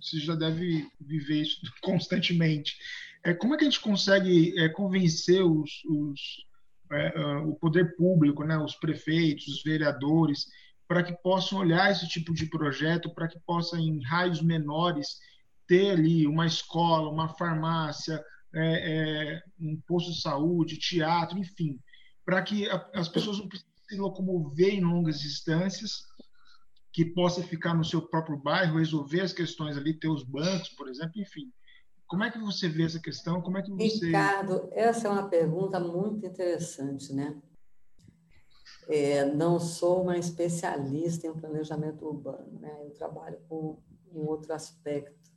[0.00, 2.76] você já deve viver isso constantemente,
[3.24, 6.20] é, como é que a gente consegue é, convencer os, os
[6.90, 10.46] é, o poder público, né, os prefeitos, os vereadores,
[10.86, 15.18] para que possam olhar esse tipo de projeto, para que possam, em raios menores,
[15.66, 18.24] ter ali uma escola, uma farmácia,
[18.54, 21.78] é, é, um posto de saúde, teatro, enfim,
[22.24, 26.02] para que a, as pessoas não precisem se locomover em longas distâncias,
[26.92, 30.88] que possa ficar no seu próprio bairro, resolver as questões ali, ter os bancos, por
[30.88, 31.52] exemplo, enfim.
[32.06, 33.42] Como é que você vê essa questão?
[33.42, 34.06] Como é que você...
[34.06, 37.40] Ricardo, essa é uma pergunta muito interessante, né?
[38.88, 42.74] É, não sou uma especialista em planejamento urbano, né?
[42.82, 43.78] Eu trabalho com
[44.12, 45.30] um outro aspecto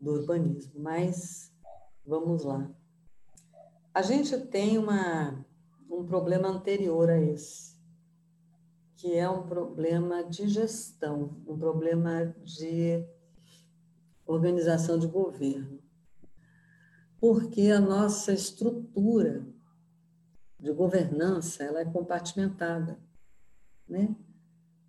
[0.00, 1.49] do urbanismo, mas
[2.10, 2.68] vamos lá.
[3.94, 5.46] A gente tem uma,
[5.88, 7.78] um problema anterior a esse,
[8.96, 13.06] que é um problema de gestão, um problema de
[14.26, 15.80] organização de governo.
[17.20, 19.46] porque a nossa estrutura
[20.58, 22.98] de governança ela é compartimentada,
[23.86, 24.16] né?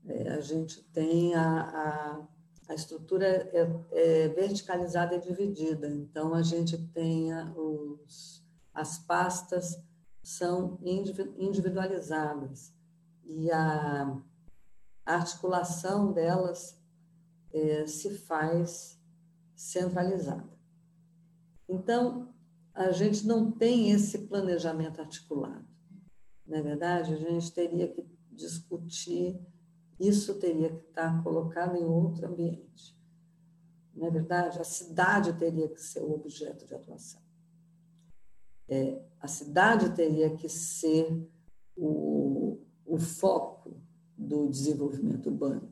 [0.05, 2.27] É, a gente tem a, a,
[2.71, 8.41] a estrutura é, é, verticalizada e dividida, então a gente tem os,
[8.73, 9.77] as pastas
[10.23, 10.79] são
[11.37, 12.73] individualizadas
[13.25, 14.17] e a
[15.05, 16.79] articulação delas
[17.51, 18.97] é, se faz
[19.53, 20.49] centralizada.
[21.67, 22.33] Então,
[22.73, 25.67] a gente não tem esse planejamento articulado.
[26.47, 29.39] Na é verdade, a gente teria que discutir,
[30.07, 32.99] isso teria que estar colocado em outro ambiente.
[33.93, 37.21] Na é verdade, a cidade teria que ser o objeto de atuação.
[38.67, 41.29] É, a cidade teria que ser
[41.75, 43.79] o, o foco
[44.17, 45.71] do desenvolvimento urbano.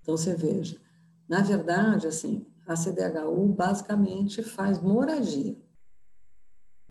[0.00, 0.80] Então, você veja,
[1.28, 5.56] na verdade, assim, a CDHU basicamente faz moradia.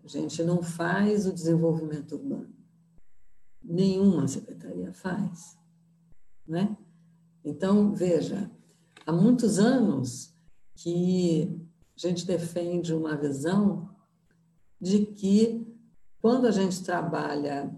[0.03, 2.53] A gente não faz o desenvolvimento urbano.
[3.63, 5.57] Nenhuma secretaria faz.
[6.47, 6.75] Né?
[7.43, 8.51] Então, veja,
[9.05, 10.33] há muitos anos
[10.75, 11.59] que
[11.95, 13.89] a gente defende uma visão
[14.79, 15.65] de que
[16.21, 17.73] quando a gente trabalha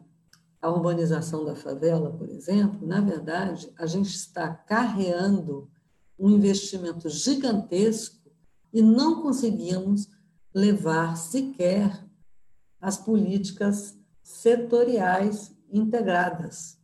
[0.61, 5.70] a urbanização da favela, por exemplo, na verdade, a gente está carreando
[6.18, 8.32] um investimento gigantesco
[8.74, 10.07] e não conseguimos
[10.53, 12.03] levar sequer
[12.80, 16.74] as políticas setoriais integradas,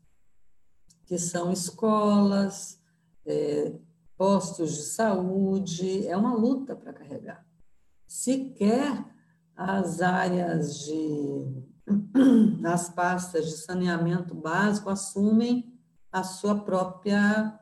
[1.11, 2.79] que são escolas,
[3.25, 3.73] é,
[4.15, 7.45] postos de saúde, é uma luta para carregar.
[8.07, 9.05] Sequer
[9.53, 11.65] as áreas de
[12.63, 15.77] as pastas de saneamento básico assumem
[16.09, 17.59] a sua própria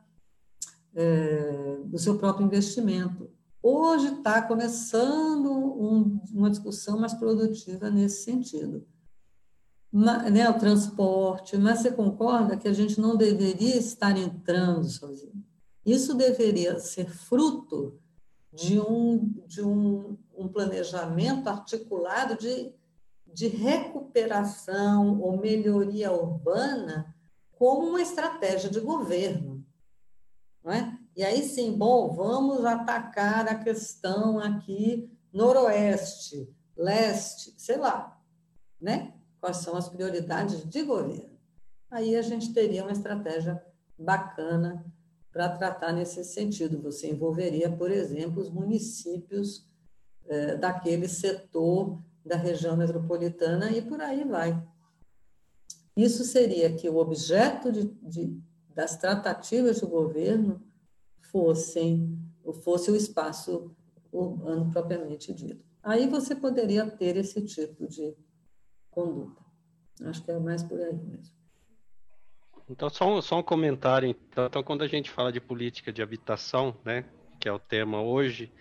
[0.93, 3.32] é, do seu próprio investimento.
[3.64, 8.86] Hoje está começando um, uma discussão mais produtiva nesse sentido.
[9.92, 15.44] Né, o transporte, mas você concorda que a gente não deveria estar entrando sozinho?
[15.84, 18.00] Isso deveria ser fruto
[18.54, 22.72] de um, de um, um planejamento articulado de,
[23.26, 27.16] de recuperação ou melhoria urbana
[27.54, 29.66] como uma estratégia de governo.
[30.64, 30.98] Não é?
[31.16, 38.20] E aí sim, bom, vamos atacar a questão aqui noroeste, leste, sei lá,
[38.80, 39.14] né?
[39.40, 41.30] Quais são as prioridades de governo?
[41.90, 43.64] Aí a gente teria uma estratégia
[43.98, 44.86] bacana
[45.32, 46.82] para tratar nesse sentido.
[46.82, 49.68] Você envolveria, por exemplo, os municípios
[50.28, 54.62] é, daquele setor da região metropolitana e por aí vai.
[55.96, 58.42] Isso seria que o objeto de, de,
[58.74, 60.62] das tratativas do governo
[61.32, 62.18] fossem
[62.64, 63.76] fosse o espaço
[64.12, 65.64] urbano propriamente dito.
[65.84, 68.16] Aí você poderia ter esse tipo de
[68.90, 69.42] conduta.
[70.06, 71.38] Acho que é mais por aí mesmo.
[72.70, 74.08] Então, só um, só um comentário.
[74.08, 77.06] Então, então, quando a gente fala de política de habitação, né,
[77.40, 78.52] que é o tema hoje,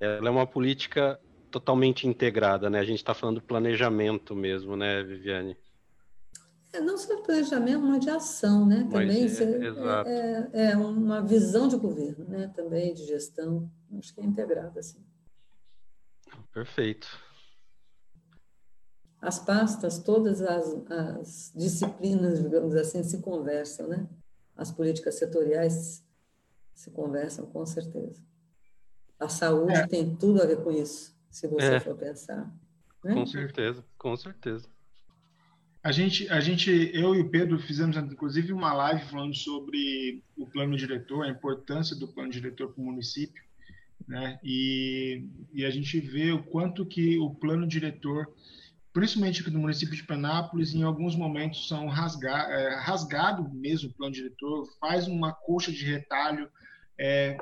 [0.00, 1.20] ela é uma política
[1.50, 2.80] totalmente integrada, né?
[2.80, 5.56] A gente está falando do planejamento mesmo, né, Viviane?
[6.72, 8.88] É, não só planejamento, mas de ação, né?
[8.90, 12.50] Também é, é, é, é, uma visão de governo, né?
[12.56, 13.70] Também de gestão.
[13.98, 15.04] Acho que é integrada, assim.
[16.54, 17.06] Perfeito
[19.22, 24.08] as pastas, todas as, as, disciplinas, digamos assim, se conversam, né?
[24.56, 26.04] As políticas setoriais
[26.74, 28.20] se conversam, com certeza.
[29.20, 29.86] A saúde é.
[29.86, 31.80] tem tudo a ver com isso, se você é.
[31.80, 32.52] for pensar.
[33.04, 33.14] Né?
[33.14, 34.68] Com certeza, com certeza.
[35.84, 40.46] A gente, a gente, eu e o Pedro fizemos inclusive uma live falando sobre o
[40.46, 43.42] plano diretor, a importância do plano diretor para o município,
[44.06, 44.40] né?
[44.42, 48.28] E, e a gente vê o quanto que o plano diretor
[48.92, 53.94] principalmente aqui no município de Penápolis, em alguns momentos são rasga, é, rasgado mesmo o
[53.94, 56.50] plano diretor, faz uma coxa de retalho.
[56.98, 57.36] É,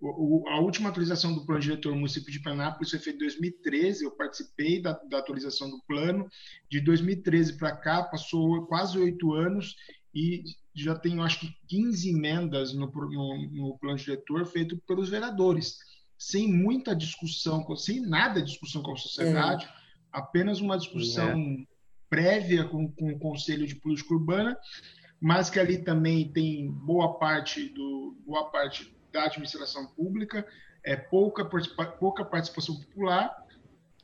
[0.00, 4.04] o, a última atualização do plano diretor no município de Penápolis foi feita em 2013,
[4.04, 6.28] eu participei da, da atualização do plano.
[6.70, 9.76] De 2013 para cá, passou quase oito anos
[10.14, 10.42] e
[10.74, 15.78] já tem, acho que, 15 emendas no, no, no plano diretor feito pelos vereadores,
[16.18, 19.64] sem muita discussão, sem nada de discussão com a sociedade.
[19.64, 19.81] É
[20.12, 21.64] apenas uma discussão é.
[22.08, 24.56] prévia com, com o Conselho de Política Urbana,
[25.20, 30.46] mas que ali também tem boa parte do boa parte da administração pública,
[30.84, 33.42] é pouca pouca participação popular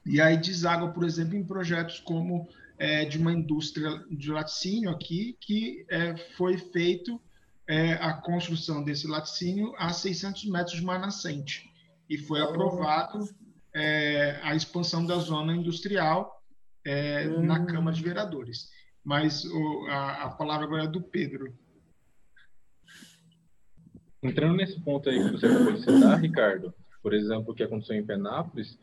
[0.05, 2.49] e aí deságua, por exemplo, em projetos como
[2.79, 7.21] é, de uma indústria de laticínio aqui que é, foi feito
[7.67, 11.69] é, a construção desse laticínio a 600 metros de uma nascente
[12.09, 13.29] e foi aprovado
[13.79, 16.43] é, a expansão da zona industrial
[16.85, 17.43] é, hum.
[17.43, 18.71] na Câmara de Vereadores.
[19.05, 21.55] Mas o, a, a palavra agora é do Pedro.
[24.23, 27.97] Entrando nesse ponto aí que você acabou de citar, Ricardo, por exemplo, o que aconteceu
[27.97, 28.79] em Penápolis,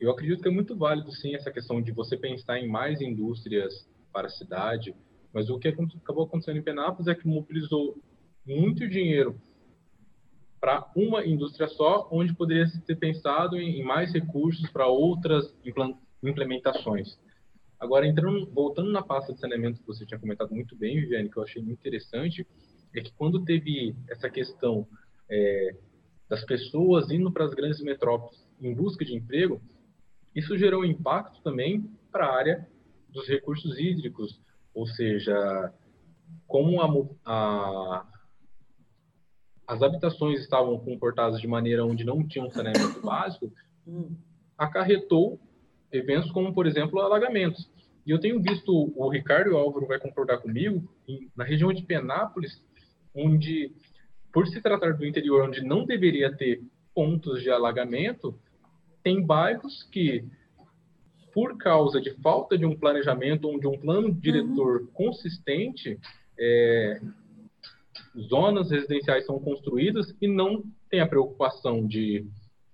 [0.00, 3.86] eu acredito que é muito válido, sim, essa questão de você pensar em mais indústrias
[4.12, 4.96] para a cidade,
[5.32, 8.02] mas o que acabou acontecendo em Penápolis é que mobilizou
[8.44, 9.40] muito dinheiro
[10.62, 15.52] para uma indústria só, onde poderia ser pensado em mais recursos para outras
[16.22, 17.18] implementações.
[17.80, 21.36] Agora, entrando, voltando na pasta de saneamento que você tinha comentado muito bem, Viviane, que
[21.36, 22.46] eu achei interessante,
[22.94, 24.86] é que quando teve essa questão
[25.28, 25.74] é,
[26.28, 29.60] das pessoas indo para as grandes metrópoles em busca de emprego,
[30.32, 32.68] isso gerou impacto também para a área
[33.08, 34.40] dos recursos hídricos,
[34.72, 35.74] ou seja,
[36.46, 36.86] como a,
[37.24, 38.06] a,
[39.72, 43.50] as habitações estavam comportadas de maneira onde não tinha um saneamento básico,
[44.56, 45.40] acarretou
[45.90, 47.70] eventos como, por exemplo, alagamentos.
[48.06, 50.86] E eu tenho visto, o Ricardo e o Álvaro vai concordar comigo,
[51.34, 52.62] na região de Penápolis,
[53.14, 53.72] onde,
[54.32, 56.60] por se tratar do interior, onde não deveria ter
[56.94, 58.38] pontos de alagamento,
[59.02, 60.24] tem bairros que,
[61.32, 64.86] por causa de falta de um planejamento ou de um plano diretor uhum.
[64.88, 65.98] consistente,
[66.38, 67.00] é,
[68.18, 72.26] zonas residenciais são construídas e não tem a preocupação de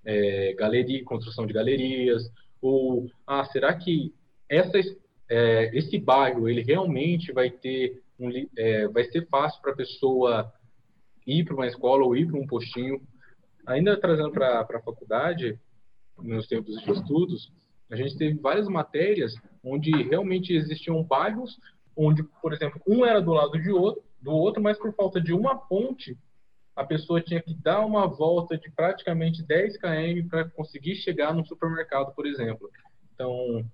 [0.05, 2.23] é, galeria, construção de galerias,
[2.61, 4.13] ou ah, será que
[4.49, 4.79] essa,
[5.29, 10.53] é, esse bairro ele realmente vai ter um, é, vai ser fácil para a pessoa
[11.27, 13.01] ir para uma escola ou ir para um postinho?
[13.67, 15.59] Ainda trazendo para a faculdade,
[16.17, 17.53] nos tempos de estudos,
[17.91, 21.59] a gente teve várias matérias onde realmente existiam bairros
[21.99, 25.33] onde, por exemplo, um era do lado de outro, do outro, mas por falta de
[25.33, 26.19] uma ponte,
[26.75, 31.45] a pessoa tinha que dar uma volta de praticamente 10 km para conseguir chegar no
[31.45, 32.71] supermercado, por exemplo.
[33.15, 33.65] Então,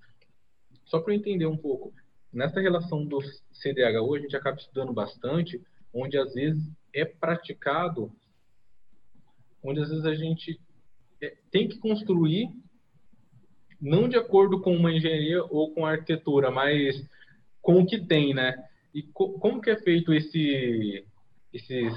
[0.87, 1.93] só para entender um pouco,
[2.33, 3.21] nessa relação do
[3.53, 6.63] CDHU, a gente acaba estudando bastante, onde às vezes
[6.95, 8.11] é praticado,
[9.63, 10.61] onde às vezes a gente
[11.23, 12.51] é, tem que construir
[13.81, 17.05] não de acordo com uma engenharia ou com a arquitetura, mas
[17.61, 18.65] com o que tem, né?
[18.95, 21.05] E co como que é feito esse,
[21.53, 21.93] esses,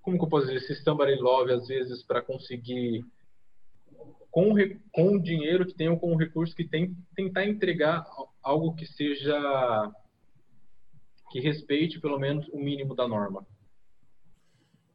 [0.00, 3.04] como que eu posso dizer, esse somebody love, às vezes, para conseguir,
[4.30, 4.54] com,
[4.90, 8.06] com o dinheiro que tem ou com o recurso que tem, tentar entregar
[8.42, 9.92] algo que seja,
[11.30, 13.46] que respeite pelo menos o mínimo da norma?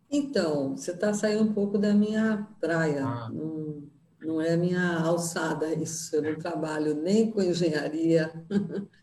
[0.10, 3.06] Então, você está saindo um pouco da minha praia.
[3.06, 3.30] Ah.
[3.32, 3.84] Não,
[4.20, 6.16] não é minha alçada isso.
[6.16, 8.32] Eu não trabalho nem com engenharia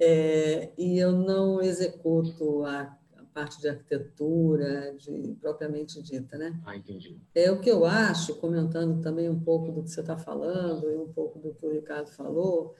[0.00, 6.60] é, e eu não executo a, a, parte de arquitetura de, propriamente dita, né?
[6.64, 7.20] Ah, entendi.
[7.34, 10.96] É o que eu acho, comentando também um pouco do que você está falando e
[10.96, 12.74] um pouco do que o Ricardo falou,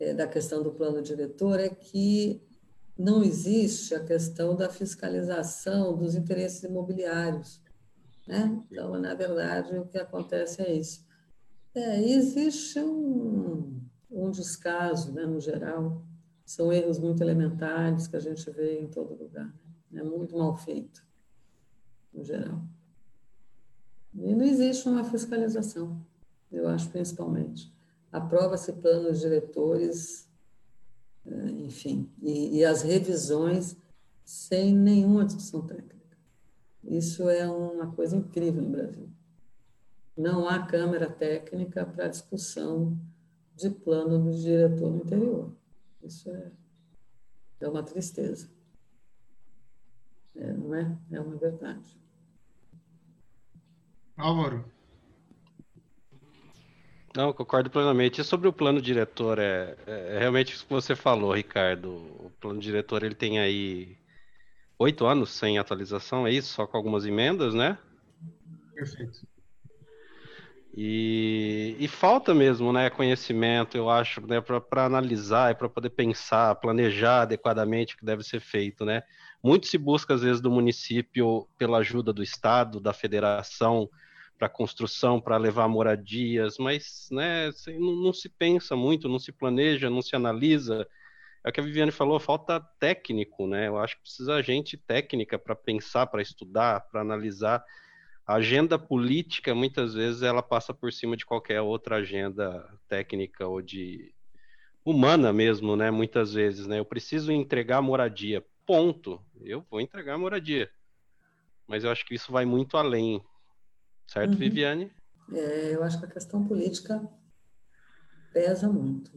[0.00, 2.42] é, da questão do plano diretor, é que
[2.98, 7.60] não existe a questão da fiscalização dos interesses imobiliários.
[8.26, 8.60] Né?
[8.70, 11.06] Então, na verdade, o que acontece é isso.
[11.74, 13.80] É, existe um,
[14.10, 16.02] um descaso, né, no geral,
[16.50, 19.54] são erros muito elementares que a gente vê em todo lugar.
[19.90, 20.00] Né?
[20.00, 21.06] É muito mal feito,
[22.12, 22.62] no geral.
[24.14, 26.00] E não existe uma fiscalização,
[26.50, 27.70] eu acho, principalmente.
[28.10, 30.26] Aprova-se planos diretores
[31.26, 33.76] é, enfim, e, e as revisões
[34.24, 36.16] sem nenhuma discussão técnica.
[36.82, 39.10] Isso é uma coisa incrível no Brasil.
[40.16, 42.98] Não há câmara técnica para discussão
[43.54, 45.52] de plano do diretor no interior.
[46.02, 46.52] Isso é,
[47.60, 48.50] é uma tristeza.
[50.36, 50.98] É, não é?
[51.10, 51.98] É uma verdade.
[54.16, 54.64] Álvaro.
[57.16, 58.20] Não, concordo plenamente.
[58.20, 61.90] E sobre o plano diretor, é, é, é realmente isso que você falou, Ricardo.
[61.90, 63.96] O plano diretor ele tem aí
[64.78, 66.54] oito anos sem atualização, é isso?
[66.54, 67.78] Só com algumas emendas, né?
[68.74, 69.26] Perfeito.
[70.76, 76.54] E, e falta mesmo, né, conhecimento, eu acho, né, para analisar e para poder pensar,
[76.56, 79.02] planejar adequadamente o que deve ser feito, né?
[79.42, 83.88] Muito se busca às vezes do município pela ajuda do estado, da federação,
[84.38, 89.90] para construção, para levar moradias, mas né, não, não, se pensa muito, não se planeja,
[89.90, 90.86] não se analisa.
[91.44, 93.66] É o que a Viviane falou, falta técnico, né?
[93.68, 97.64] Eu acho que precisa gente técnica para pensar, para estudar, para analisar.
[98.28, 103.62] A agenda política, muitas vezes, ela passa por cima de qualquer outra agenda técnica ou
[103.62, 104.14] de
[104.84, 105.90] humana mesmo, né?
[105.90, 106.78] Muitas vezes, né?
[106.78, 109.20] Eu preciso entregar moradia, ponto.
[109.40, 110.70] Eu vou entregar moradia.
[111.66, 113.22] Mas eu acho que isso vai muito além
[114.08, 114.38] Certo, uhum.
[114.38, 114.90] Viviane?
[115.30, 117.06] É, eu acho que a questão política
[118.32, 119.12] pesa muito,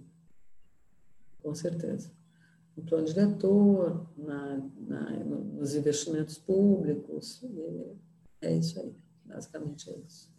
[1.41, 2.11] com certeza.
[2.75, 7.41] No plano diretor, na, na, nos investimentos públicos,
[8.41, 10.29] é isso aí, basicamente é isso.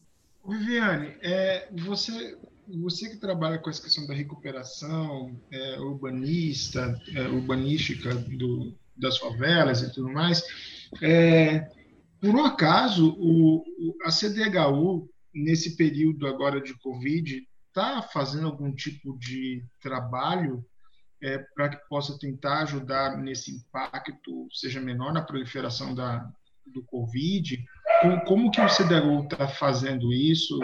[0.46, 2.36] Viviane, é, você,
[2.68, 9.82] você que trabalha com essa questão da recuperação é, urbanista, é, urbanística do, das favelas
[9.82, 10.42] e tudo mais,
[11.00, 11.70] é,
[12.20, 13.64] por um acaso o,
[14.04, 20.64] a CDHU, nesse período agora de Covid, está fazendo algum tipo de trabalho
[21.22, 26.28] é, para que possa tentar ajudar nesse impacto seja menor na proliferação da,
[26.66, 27.64] do Covid?
[28.26, 30.58] Como, que o CDHU está fazendo isso?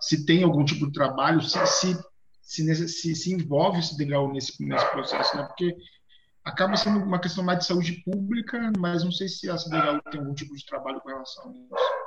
[0.00, 1.98] Se tem algum tipo de trabalho, se, se,
[2.40, 5.44] se, se, se envolve o CDHU nesse, nesse processo, né?
[5.44, 5.76] porque
[6.44, 10.20] acaba sendo uma questão mais de saúde pública, mas não sei se a CDHU tem
[10.20, 11.98] algum tipo de trabalho com relação a isso.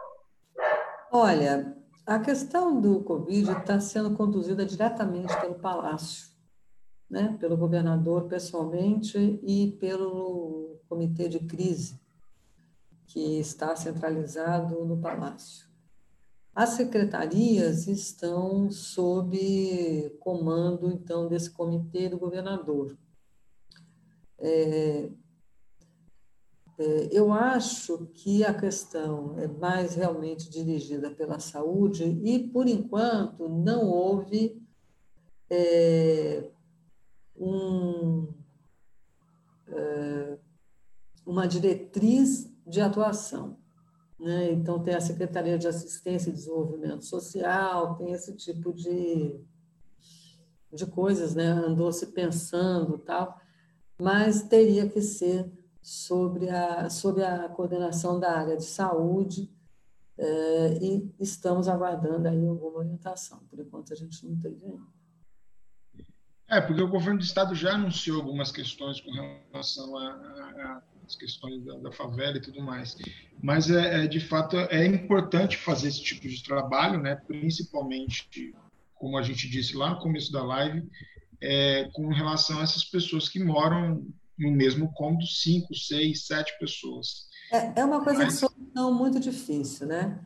[1.12, 1.78] Olha,
[2.08, 6.32] a questão do Covid está sendo conduzida diretamente pelo Palácio,
[7.10, 7.38] né?
[7.40, 12.02] pelo governador pessoalmente e pelo comitê de crise,
[13.12, 15.70] que está centralizado no Palácio.
[16.56, 22.98] As secretarias estão sob comando, então, desse comitê do governador.
[24.38, 25.10] É,
[26.78, 33.50] é, eu acho que a questão é mais realmente dirigida pela saúde e, por enquanto,
[33.50, 34.62] não houve
[35.50, 36.50] é,
[37.36, 38.34] um,
[39.68, 40.38] é,
[41.26, 43.58] uma diretriz de atuação.
[44.20, 44.52] Né?
[44.54, 49.36] Então, tem a Secretaria de Assistência e Desenvolvimento Social, tem esse tipo de,
[50.72, 51.48] de coisas, né?
[51.48, 53.40] andou se pensando tal,
[54.00, 55.52] mas teria que ser
[55.82, 59.52] sobre a, sobre a coordenação da área de saúde
[60.18, 63.40] é, e estamos aguardando aí alguma orientação.
[63.50, 65.02] Por enquanto, a gente não teve ainda.
[66.48, 69.10] É, porque o governo do estado já anunciou algumas questões com
[69.52, 69.98] relação
[71.12, 72.98] às questões da, da, favela e tudo mais.
[73.42, 77.16] Mas, é, é, de fato, é importante fazer esse tipo de trabalho, né?
[77.16, 78.54] principalmente,
[78.96, 80.88] como a gente disse lá no começo da live,
[81.42, 84.06] é, com relação a essas pessoas que moram
[84.38, 87.28] no mesmo cômodo cinco, seis, sete pessoas.
[87.52, 88.34] É, é uma coisa Mas...
[88.34, 90.20] de solução muito difícil, né?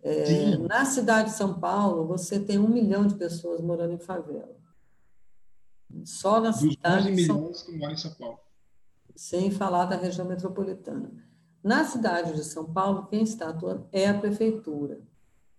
[0.00, 4.56] É, na cidade de São Paulo, você tem um milhão de pessoas morando em favela.
[6.04, 7.10] Só na Dos cidade.
[7.10, 7.66] 11 milhões São...
[7.66, 8.38] que moram em São Paulo.
[9.18, 11.10] Sem falar da região metropolitana.
[11.60, 15.00] Na cidade de São Paulo, quem está atuando é a prefeitura.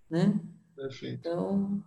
[0.09, 0.39] Né?
[0.73, 1.19] Perfeito.
[1.19, 1.83] Então,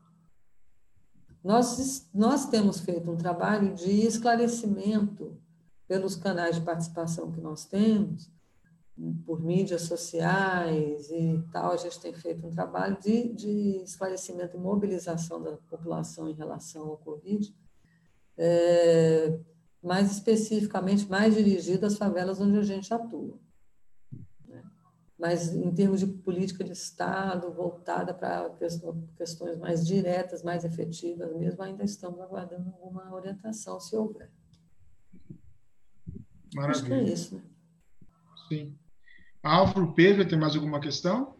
[1.42, 5.40] nós, nós temos feito um trabalho de esclarecimento
[5.88, 8.30] pelos canais de participação que nós temos,
[9.24, 14.60] por mídias sociais e tal, a gente tem feito um trabalho de, de esclarecimento e
[14.60, 17.56] mobilização da população em relação ao Covid,
[18.36, 19.40] é,
[19.82, 23.38] mais especificamente, mais dirigido às favelas onde a gente atua.
[24.46, 24.62] Né?
[25.18, 28.50] Mas em termos de política de Estado, voltada para
[29.16, 34.30] questões mais diretas, mais efetivas mesmo, ainda estamos aguardando alguma orientação, se houver.
[36.54, 36.70] Maravilha.
[36.70, 37.42] Acho que é isso, né?
[38.48, 38.78] Sim.
[39.42, 41.34] Álvaro, Pedro, tem mais alguma questão?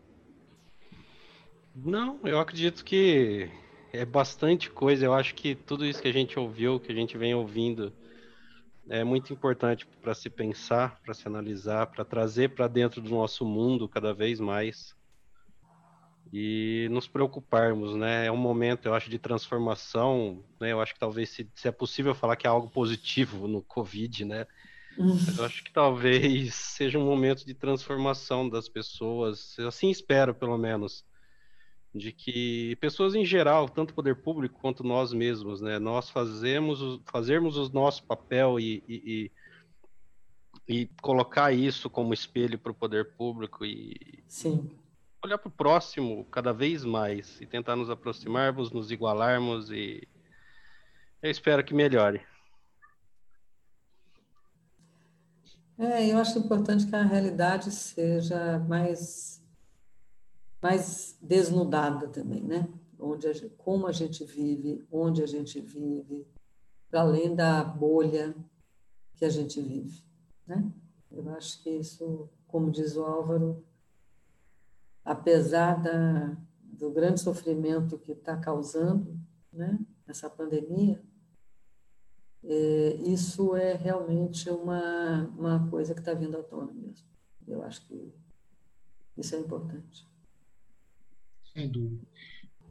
[1.74, 3.48] Não, eu acredito que
[3.92, 5.04] é bastante coisa.
[5.04, 7.92] Eu acho que tudo isso que a gente ouviu, que a gente vem ouvindo,
[8.88, 13.44] é muito importante para se pensar, para se analisar, para trazer para dentro do nosso
[13.44, 14.94] mundo cada vez mais
[16.32, 18.26] e nos preocuparmos, né?
[18.26, 20.72] É um momento, eu acho, de transformação, né?
[20.72, 24.24] Eu acho que talvez se, se é possível falar que é algo positivo no Covid,
[24.24, 24.46] né?
[25.36, 30.56] Eu acho que talvez seja um momento de transformação das pessoas, eu assim espero, pelo
[30.56, 31.04] menos,
[31.94, 37.00] de que pessoas em geral, tanto o poder público quanto nós mesmos, né, nós fazemos,
[37.04, 39.30] fazermos o nosso papel e, e,
[40.68, 44.70] e, e colocar isso como espelho para o poder público e Sim.
[45.22, 50.08] olhar para o próximo cada vez mais e tentar nos aproximarmos, nos igualarmos e
[51.22, 52.20] eu espero que melhore.
[55.78, 59.41] É, eu acho importante que a realidade seja mais,
[60.62, 62.68] mais desnudada também, né?
[62.98, 66.24] Onde a gente, como a gente vive, onde a gente vive,
[66.88, 68.34] para além da bolha
[69.16, 70.04] que a gente vive,
[70.46, 70.72] né?
[71.10, 73.64] Eu acho que isso, como diz o Álvaro,
[75.04, 79.18] apesar da, do grande sofrimento que está causando,
[79.52, 79.78] né?
[80.06, 81.02] Essa pandemia,
[82.44, 87.06] é, isso é realmente uma, uma coisa que está vindo à tona mesmo.
[87.46, 88.12] Eu acho que
[89.16, 90.11] isso é importante.
[91.54, 92.02] Sem dúvida.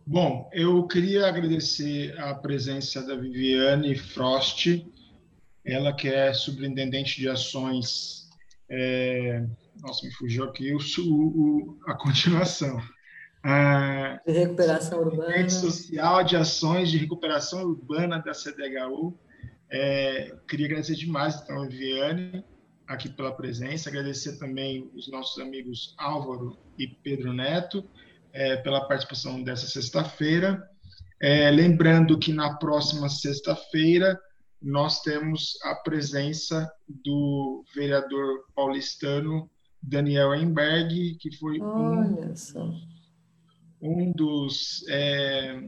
[0.05, 4.85] Bom, eu queria agradecer a presença da Viviane Frost,
[5.63, 8.27] ela que é superintendente de ações.
[8.69, 9.45] É...
[9.79, 12.81] Nossa, me fugiu aqui o, o, a continuação.
[13.43, 15.49] Ah, de recuperação urbana.
[15.49, 19.17] social de ações de recuperação urbana da CDHU.
[19.69, 22.43] É, queria agradecer demais, então, a Viviane,
[22.87, 27.87] aqui pela presença, agradecer também os nossos amigos Álvaro e Pedro Neto
[28.33, 30.61] é, pela participação dessa sexta-feira.
[31.19, 34.19] É, lembrando que na próxima sexta-feira
[34.61, 39.49] nós temos a presença do vereador paulistano
[39.81, 42.33] Daniel Enberg, que foi um,
[43.81, 45.63] um, dos é,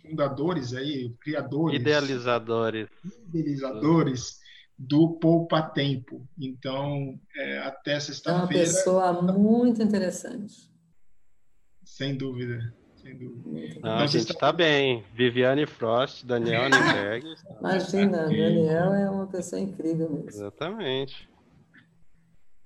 [0.00, 2.88] fundadores aí, criadores, idealizadores,
[3.28, 4.40] idealizadores
[4.78, 6.26] do Poupa Tempo.
[6.38, 8.42] Então, é, até sexta-feira.
[8.42, 10.71] É uma pessoa muito interessante.
[11.92, 12.72] Sem dúvida.
[12.94, 13.78] Sem dúvida.
[13.82, 15.04] Não, a gente está bem.
[15.14, 17.34] Viviane Frost, Daniel Niberg.
[17.60, 20.28] Imagina, Daniel é uma pessoa incrível mesmo.
[20.30, 21.28] Exatamente.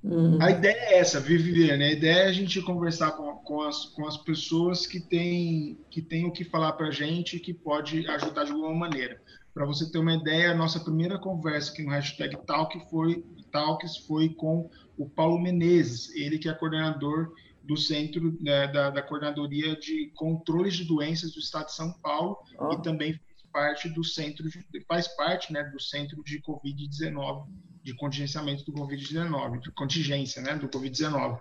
[0.05, 0.39] Uhum.
[0.41, 1.83] A ideia é essa, Viviane.
[1.83, 6.01] A ideia é a gente conversar com, com, as, com as pessoas que têm, que
[6.01, 9.21] têm o que falar para a gente que pode ajudar de alguma maneira.
[9.53, 13.97] Para você ter uma ideia, a nossa primeira conversa aqui no hashtag Talk foi, Talks
[14.07, 17.33] foi com o Paulo Menezes, ele que é coordenador
[17.67, 22.39] do centro né, da, da, coordenadoria de controles de doenças do Estado de São Paulo
[22.59, 22.73] oh.
[22.73, 27.47] e também faz parte do centro de, faz parte né, do centro de Covid-19
[27.87, 31.41] de contingenciamento do Covid-19, de contingência né, do Covid-19.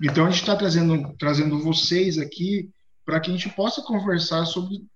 [0.00, 2.70] Então, a gente está trazendo, trazendo vocês aqui
[3.04, 4.86] para que a gente possa conversar sobre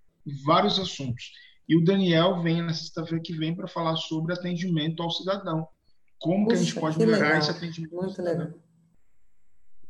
[0.46, 1.32] vários assuntos.
[1.68, 5.66] E o Daniel vem na sexta-feira que vem para falar sobre atendimento ao cidadão.
[6.16, 7.38] Como que a gente pode melhorar legal.
[7.38, 8.50] esse atendimento Muito legal.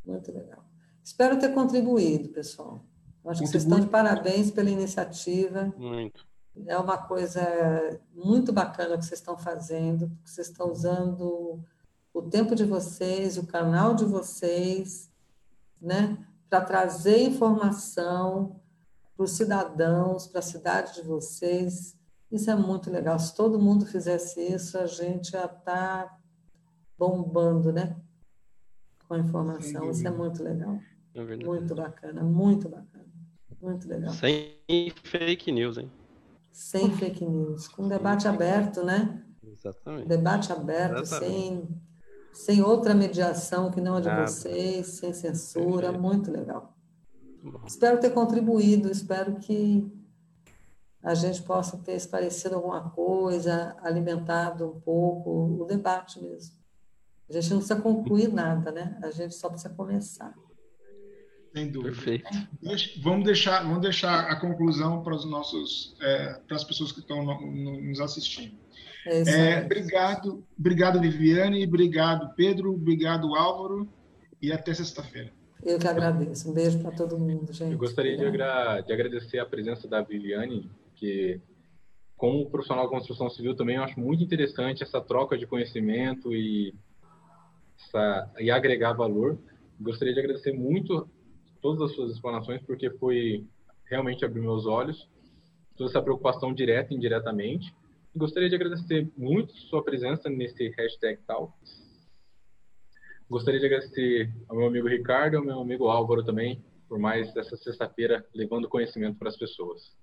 [0.07, 0.64] Muito legal.
[1.05, 2.83] Espero ter contribuído, pessoal.
[3.27, 5.73] Acho que vocês estão de parabéns pela iniciativa.
[5.77, 6.27] Muito.
[6.67, 7.43] É uma coisa
[8.15, 11.61] muito bacana que vocês estão fazendo, porque vocês estão usando
[12.13, 15.11] o tempo de vocês, o canal de vocês,
[15.81, 16.17] né,
[16.49, 18.61] para trazer informação
[19.17, 21.97] para os cidadãos, para a cidade de vocês.
[22.31, 23.19] Isso é muito legal.
[23.19, 26.17] Se todo mundo fizesse isso, a gente já está
[26.99, 27.97] bombando, né?
[29.07, 29.91] Com a informação.
[29.91, 30.79] Isso é muito legal.
[31.15, 33.05] É muito bacana, muito bacana.
[33.61, 34.13] Muito legal.
[34.13, 34.57] Sem
[34.95, 35.91] fake news, hein?
[36.53, 39.25] Sem fake news, com debate aberto, né?
[39.43, 40.09] Exatamente.
[40.09, 41.33] Debate aberto, Exatamente.
[41.33, 41.69] sem,
[42.33, 44.27] sem outra mediação que não a de Nada.
[44.27, 46.03] vocês, sem censura, Perfeito.
[46.03, 46.77] muito legal.
[47.43, 47.61] Bom.
[47.67, 49.91] Espero ter contribuído, espero que
[51.03, 56.57] a gente possa ter esclarecido alguma coisa, alimentado um pouco o debate mesmo.
[57.29, 58.99] A gente não precisa concluir nada, né?
[59.03, 60.35] A gente só precisa começar.
[61.55, 61.95] Sem dúvida.
[61.95, 62.29] Perfeito.
[63.01, 67.25] Vamos deixar, vamos deixar a conclusão para os nossos, é, para as pessoas que estão
[67.25, 68.59] no, no, nos assistindo.
[69.07, 73.89] É, é obrigado, obrigado Viviane, obrigado Pedro, obrigado Álvaro
[74.43, 75.31] e até sexta-feira.
[75.63, 76.51] Eu que agradeço.
[76.51, 77.73] Um beijo para todo mundo, gente.
[77.73, 81.41] Eu gostaria de, agra de, agradecer a presença da Viviane, que
[82.17, 86.75] como profissional de construção civil também eu acho muito interessante essa troca de conhecimento e,
[87.79, 89.39] essa, e agregar valor.
[89.81, 91.09] Gostaria de agradecer muito
[91.65, 93.43] todas as suas explanações, porque foi
[93.87, 95.09] realmente abrir meus olhos,
[95.75, 97.75] toda essa preocupação direta e indiretamente.
[98.15, 101.57] Gostaria de agradecer muito sua presença nesse hashtag tal.
[103.31, 107.35] Gostaria de agradecer ao meu amigo Ricardo e ao meu amigo Álvaro também, por mais
[107.35, 109.97] essa sexta-feira levando conhecimento para as pessoas.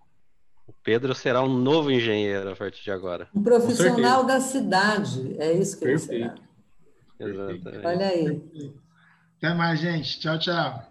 [0.66, 3.30] O Pedro será um novo engenheiro a partir de agora.
[3.36, 6.42] Um profissional da cidade, é isso que Perfeito.
[7.20, 7.60] ele será.
[7.60, 7.86] Exatamente.
[7.86, 8.74] Olha aí.
[9.38, 10.20] Até mais, gente.
[10.20, 10.90] Tchau, tchau.